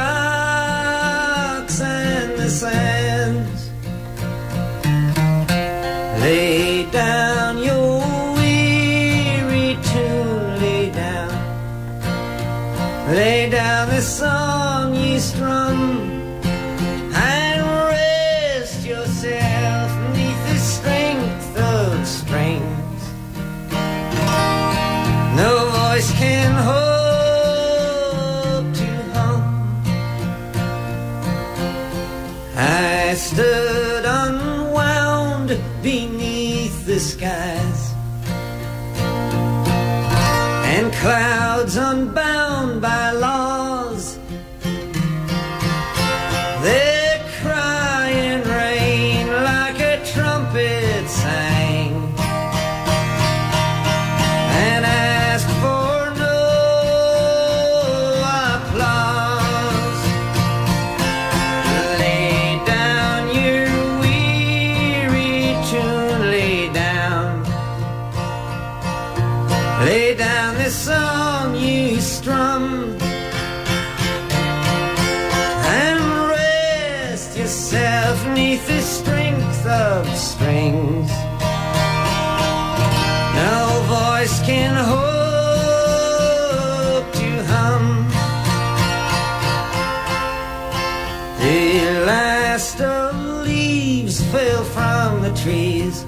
leaves 94.11 94.31
fell 94.31 94.63
from 94.63 95.21
the 95.21 95.33
trees 95.41 96.05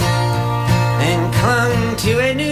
and 0.00 1.34
clung 1.34 1.96
to 1.96 2.18
a 2.18 2.34
new 2.34 2.49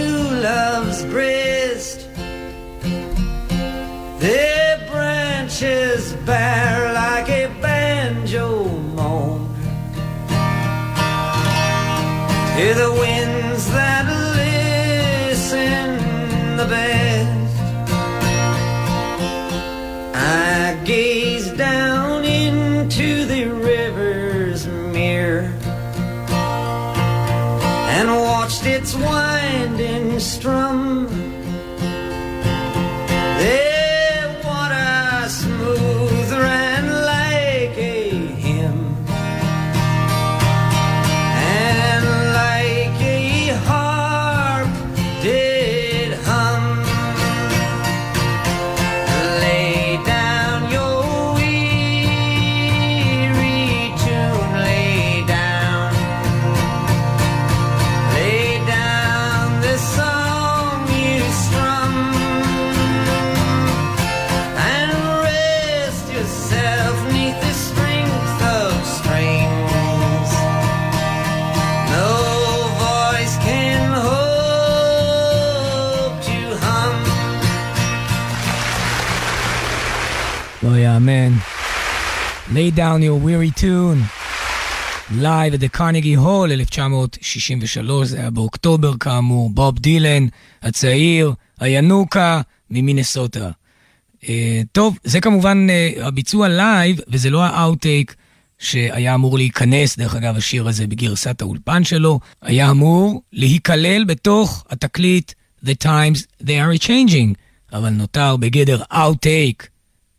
lay 82.69 82.75
down 82.75 83.01
your 83.01 83.19
weary 83.27 83.51
tune. 83.51 83.99
Live 85.11 85.53
at 85.55 85.59
the 85.59 85.69
Carnegie 85.69 86.15
Hall, 86.15 86.51
1963, 86.51 88.07
זה 88.07 88.19
היה 88.19 88.29
באוקטובר 88.29 88.97
כאמור, 88.99 89.49
בוב 89.49 89.79
דילן, 89.79 90.27
הצעיר, 90.61 91.33
הינוקה 91.59 92.41
ממינסוטה. 92.69 93.49
אה, 94.21 94.27
טוב, 94.71 94.97
זה 95.03 95.21
כמובן 95.21 95.67
אה, 95.69 96.03
הביצוע 96.05 96.47
live, 96.47 96.99
וזה 97.07 97.29
לא 97.29 97.43
ה 97.43 97.52
outtake 97.52 98.15
שהיה 98.59 99.15
אמור 99.15 99.37
להיכנס, 99.37 99.97
דרך 99.97 100.15
אגב, 100.15 100.37
השיר 100.37 100.67
הזה 100.67 100.87
בגרסת 100.87 101.41
האולפן 101.41 101.83
שלו, 101.83 102.19
היה 102.41 102.71
אמור 102.71 103.21
להיכלל 103.33 104.03
בתוך 104.03 104.65
התקליט 104.69 105.31
The 105.65 105.83
Times 105.83 106.43
They 106.43 106.45
Are 106.45 106.83
Changing, 106.83 107.33
אבל 107.73 107.89
נותר 107.89 108.37
בגדר 108.37 108.81
Outtake, 108.91 109.65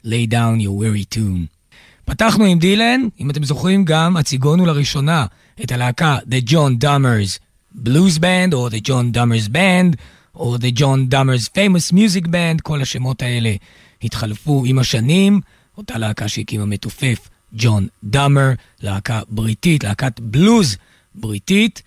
Lay 0.05 0.31
Down 0.31 0.61
Your 0.61 0.83
Weary 0.83 1.15
Tune. 1.15 1.60
פתחנו 2.05 2.45
עם 2.45 2.59
דילן, 2.59 3.01
אם 3.21 3.31
אתם 3.31 3.45
זוכרים 3.45 3.85
גם, 3.85 4.17
הציגונו 4.17 4.67
לראשונה 4.67 5.27
את 5.63 5.73
הלהקה 5.73 6.19
The 6.31 6.51
John 6.51 6.85
Dummers 6.85 7.39
Blues 7.85 8.19
Band, 8.19 8.53
או 8.53 8.69
The 8.69 8.89
John 8.89 9.17
Dummers 9.17 9.49
Band, 9.49 9.97
או 10.35 10.57
The 10.57 10.79
John 10.79 11.15
Dummers 11.15 11.49
Famous 11.49 11.95
Music 11.95 12.27
Band, 12.27 12.61
כל 12.63 12.83
השמות 12.83 13.23
האלה 13.23 13.55
התחלפו 14.03 14.63
עם 14.67 14.79
השנים. 14.79 15.41
אותה 15.79 15.99
להקה 15.99 16.29
שהקים 16.29 16.61
המתופף 16.61 17.29
ג'ון 17.53 17.87
דאמר, 18.05 18.51
להקה 18.83 19.21
בריטית, 19.29 19.85
להקת 19.85 20.21
בלוז 20.21 20.77
בריטית. 21.15 21.83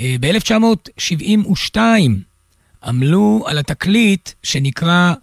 אה, 0.00 0.16
ב-1972 0.20 1.78
עמלו 2.84 3.44
על 3.46 3.58
התקליט 3.58 4.30
שנקרא 4.42 5.14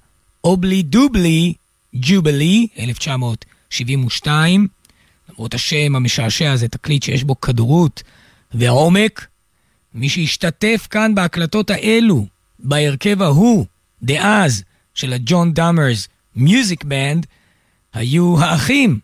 Oobleedooblee 0.44 1.54
Jubilee, 1.96 2.68
1972. 2.80 3.51
למרות 5.30 5.54
השם 5.54 5.96
המשעשע 5.96 6.56
זה 6.56 6.68
תקליט 6.68 7.04
שיש 7.04 7.24
בו 7.24 7.42
קדרות 7.42 8.04
ועומק. 8.54 9.28
מי 9.94 10.10
שהשתתף 10.10 10.88
כאן 10.90 11.16
בהקלטות 11.16 11.70
האלו, 11.70 12.26
בהרכב 12.60 13.22
ההוא, 13.22 13.66
דאז, 14.04 14.64
של 14.94 15.14
ה 15.14 15.22
John 15.22 15.54
Dummer's 15.54 16.08
Music 16.36 16.84
Band, 16.84 17.26
היו 17.94 18.40
האחים 18.40 19.00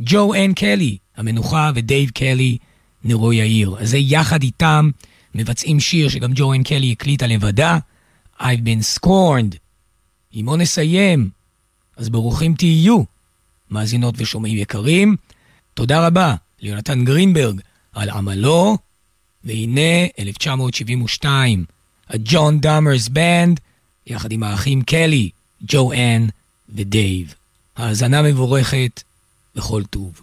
ג'ו 0.00 0.34
אן 0.34 0.52
קלי, 0.52 0.98
המנוחה, 1.16 1.70
ודייב 1.74 2.10
קלי, 2.10 2.58
נרו 3.04 3.32
יאיר. 3.32 3.76
אז 3.78 3.90
זה 3.90 3.98
יחד 3.98 4.42
איתם 4.42 4.90
מבצעים 5.34 5.80
שיר 5.80 6.08
שגם 6.08 6.30
ג'ו 6.34 6.54
אן 6.54 6.62
קלי 6.62 6.92
הקליטה 6.92 7.26
לבדה, 7.26 7.78
I've 8.40 8.42
been 8.42 8.98
scorned. 8.98 9.56
לא 10.34 10.56
נסיים, 10.56 11.30
אז 11.96 12.08
ברוכים 12.08 12.54
תהיו, 12.54 13.02
מאזינות 13.70 14.14
ושומעים 14.18 14.56
יקרים. 14.56 15.16
תודה 15.74 16.06
רבה 16.06 16.34
ליונתן 16.60 17.04
גרינברג 17.04 17.60
על 17.92 18.10
עמלו, 18.10 18.78
והנה 19.44 20.06
1972, 20.18 21.64
ה 22.08 22.18
John 22.18 22.60
Dummer's 22.60 23.08
Band, 23.08 23.60
יחד 24.06 24.32
עם 24.32 24.42
האחים 24.42 24.82
קלי, 24.82 25.30
ג'ו 25.62 25.92
אן 25.92 26.26
ודייב. 26.68 27.34
האזנה 27.76 28.22
מבורכת 28.22 29.02
וכל 29.56 29.82
טוב. 29.84 30.22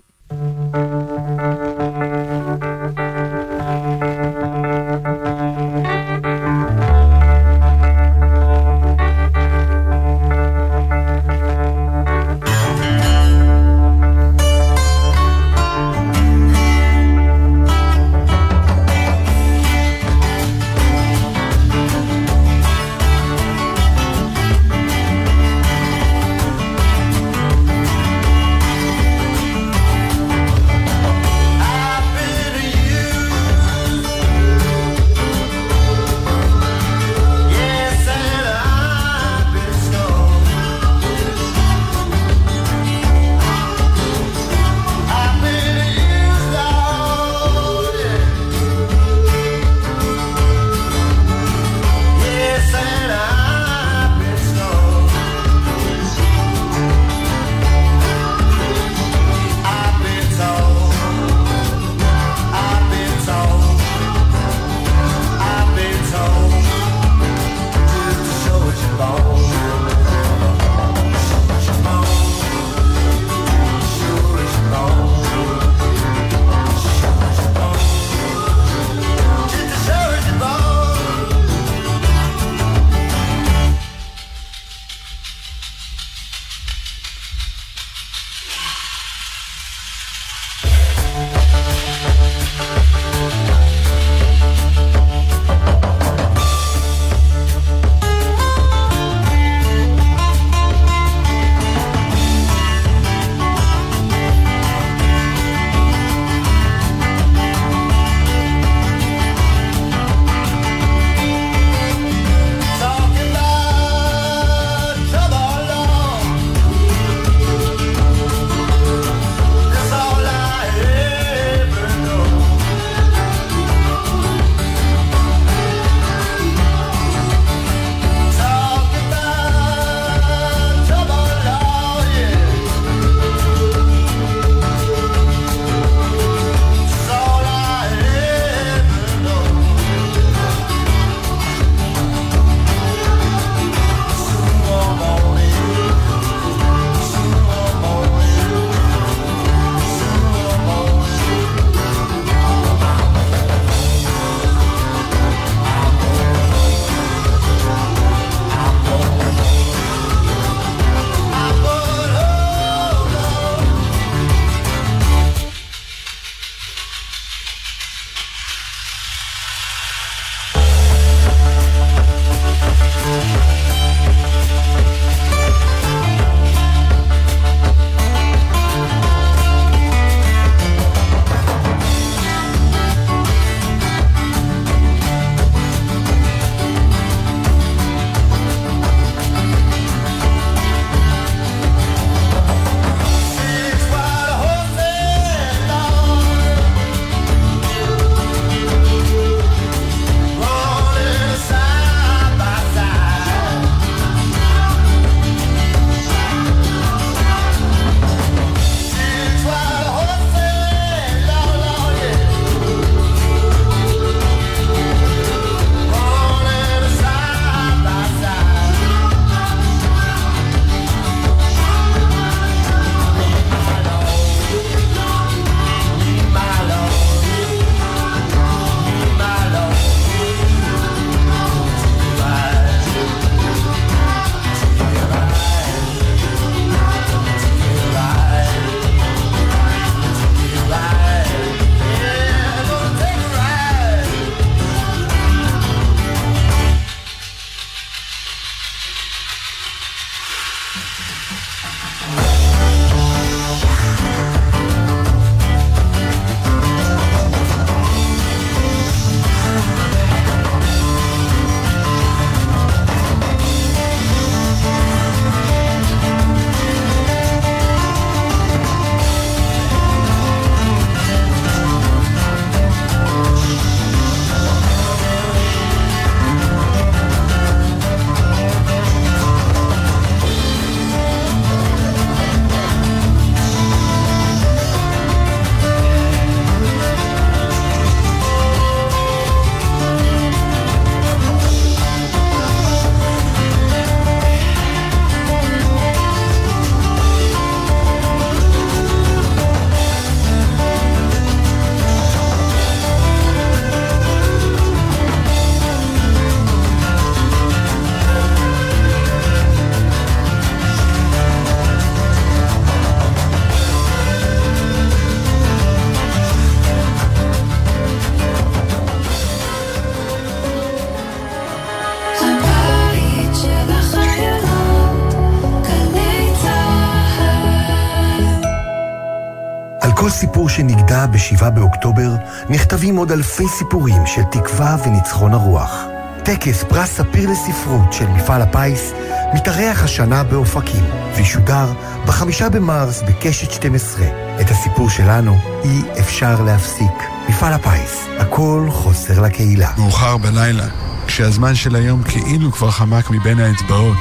לכל 330.07 330.15
סיפור 330.15 330.49
שנגדע 330.49 331.05
ב-7 331.05 331.49
באוקטובר 331.49 332.15
נכתבים 332.49 332.95
עוד 332.95 333.11
אלפי 333.11 333.47
סיפורים 333.47 334.05
של 334.05 334.21
תקווה 334.23 334.77
וניצחון 334.85 335.33
הרוח. 335.33 335.83
טקס 336.23 336.63
פרס 336.63 336.89
ספיר 336.89 337.29
לספרות 337.31 337.93
של 337.93 338.07
מפעל 338.07 338.41
הפיס 338.41 338.91
מתארח 339.33 339.83
השנה 339.83 340.23
באופקים, 340.23 340.83
וישודר 341.15 341.67
בחמישה 342.05 342.49
במרס 342.49 343.01
בקשת 343.01 343.51
12. 343.51 344.05
את 344.41 344.51
הסיפור 344.51 344.89
שלנו 344.89 345.37
אי 345.63 345.81
אפשר 345.99 346.41
להפסיק. 346.41 347.03
מפעל 347.29 347.53
הפיס, 347.53 348.07
הכל 348.19 348.67
חוזר 348.71 349.21
לקהילה. 349.21 349.71
מאוחר 349.77 350.17
בלילה, 350.17 350.65
כשהזמן 351.07 351.55
של 351.55 351.75
היום 351.75 352.03
כאילו 352.03 352.51
כבר 352.51 352.71
חמק 352.71 353.09
מבין 353.09 353.39
האצבעות. 353.39 353.97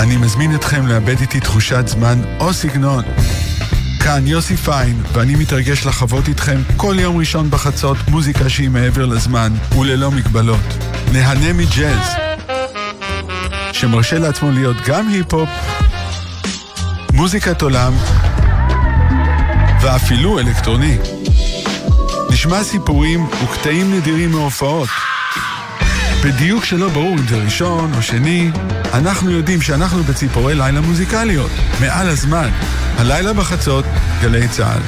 אני 0.00 0.16
מזמין 0.16 0.54
אתכם 0.54 0.86
לאבד 0.86 1.20
איתי 1.20 1.40
תחושת 1.40 1.88
זמן 1.88 2.22
או 2.40 2.52
סגנון. 2.52 3.04
כאן 4.08 4.26
יוסי 4.26 4.56
פיין, 4.56 5.02
ואני 5.12 5.34
מתרגש 5.34 5.86
לחוות 5.86 6.28
איתכם 6.28 6.60
כל 6.76 6.96
יום 6.98 7.16
ראשון 7.16 7.50
בחצות 7.50 7.96
מוזיקה 8.08 8.48
שהיא 8.48 8.70
מעבר 8.70 9.06
לזמן 9.06 9.52
וללא 9.78 10.10
מגבלות. 10.10 10.60
נהנה 11.12 11.52
מג'אז, 11.52 12.06
שמרשה 13.72 14.18
לעצמו 14.18 14.50
להיות 14.50 14.76
גם 14.86 15.08
היפ-הופ, 15.08 15.48
מוזיקת 17.12 17.62
עולם 17.62 17.92
ואפילו 19.80 20.38
אלקטרוני. 20.38 20.98
נשמע 22.30 22.64
סיפורים 22.64 23.26
וקטעים 23.44 23.94
נדירים 23.94 24.30
מהופעות. 24.30 24.88
בדיוק 26.24 26.64
שלא 26.64 26.88
ברור 26.88 27.12
אם 27.12 27.28
זה 27.28 27.36
ראשון 27.36 27.94
או 27.96 28.02
שני, 28.02 28.50
אנחנו 28.94 29.30
יודעים 29.30 29.62
שאנחנו 29.62 30.02
בציפורי 30.02 30.54
לילה 30.54 30.80
מוזיקליות, 30.80 31.50
מעל 31.80 32.08
הזמן. 32.08 32.48
הלילה 32.98 33.32
בחצות, 33.32 33.84
גלי 34.20 34.48
צה"ל. 34.48 34.82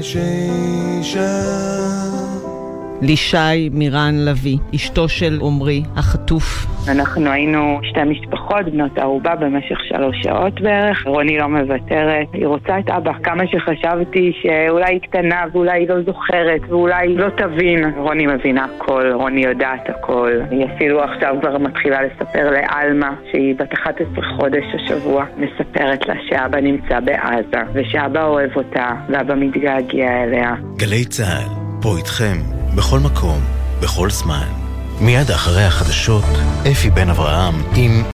יש 0.00 0.16
אישה 0.16 1.79
לישי 3.02 3.68
מירן 3.72 4.14
לביא, 4.28 4.58
אשתו 4.74 5.08
של 5.08 5.38
עמרי, 5.42 5.82
החטוף. 5.96 6.66
אנחנו 6.88 7.30
היינו 7.30 7.80
שתי 7.82 8.00
משפחות, 8.04 8.64
בנות 8.72 8.98
ערובה, 8.98 9.36
במשך 9.36 9.78
שלוש 9.88 10.16
שעות 10.22 10.60
בערך. 10.60 11.06
רוני 11.06 11.38
לא 11.38 11.46
מוותרת, 11.46 12.26
היא 12.32 12.46
רוצה 12.46 12.78
את 12.78 12.90
אבא. 12.90 13.12
כמה 13.22 13.42
שחשבתי 13.46 14.32
שאולי 14.42 14.92
היא 14.92 15.00
קטנה 15.00 15.44
ואולי 15.52 15.80
היא 15.80 15.88
לא 15.88 16.02
זוכרת 16.02 16.60
ואולי 16.68 17.08
היא 17.08 17.18
לא 17.18 17.28
תבין. 17.28 17.92
רוני 17.96 18.26
מבינה 18.26 18.66
הכל, 18.76 19.12
רוני 19.14 19.40
יודעת 19.44 19.88
הכל. 19.88 20.32
היא 20.50 20.66
אפילו 20.66 21.02
עכשיו 21.02 21.34
כבר 21.40 21.58
מתחילה 21.58 21.98
לספר 22.02 22.50
לעלמה, 22.50 23.14
שהיא 23.30 23.54
בת 23.58 23.72
11 23.74 24.06
חודש 24.36 24.64
השבוע, 24.74 25.24
מספרת 25.36 26.06
לה 26.08 26.14
שאבא 26.28 26.60
נמצא 26.60 27.00
בעזה, 27.00 27.62
ושאבא 27.72 28.24
אוהב 28.24 28.50
אותה, 28.56 28.90
ואבא 29.08 29.34
מתגעגע 29.34 30.22
אליה. 30.22 30.54
גלי 30.76 31.04
צה"ל, 31.04 31.69
פה 31.80 31.96
איתכם. 31.96 32.42
בכל 32.74 32.98
מקום, 32.98 33.40
בכל 33.80 34.10
זמן. 34.10 34.46
מיד 35.00 35.30
אחרי 35.30 35.64
החדשות, 35.64 36.24
אפי 36.72 36.90
בן 36.90 37.10
אברהם 37.10 37.62
עם 37.74 38.04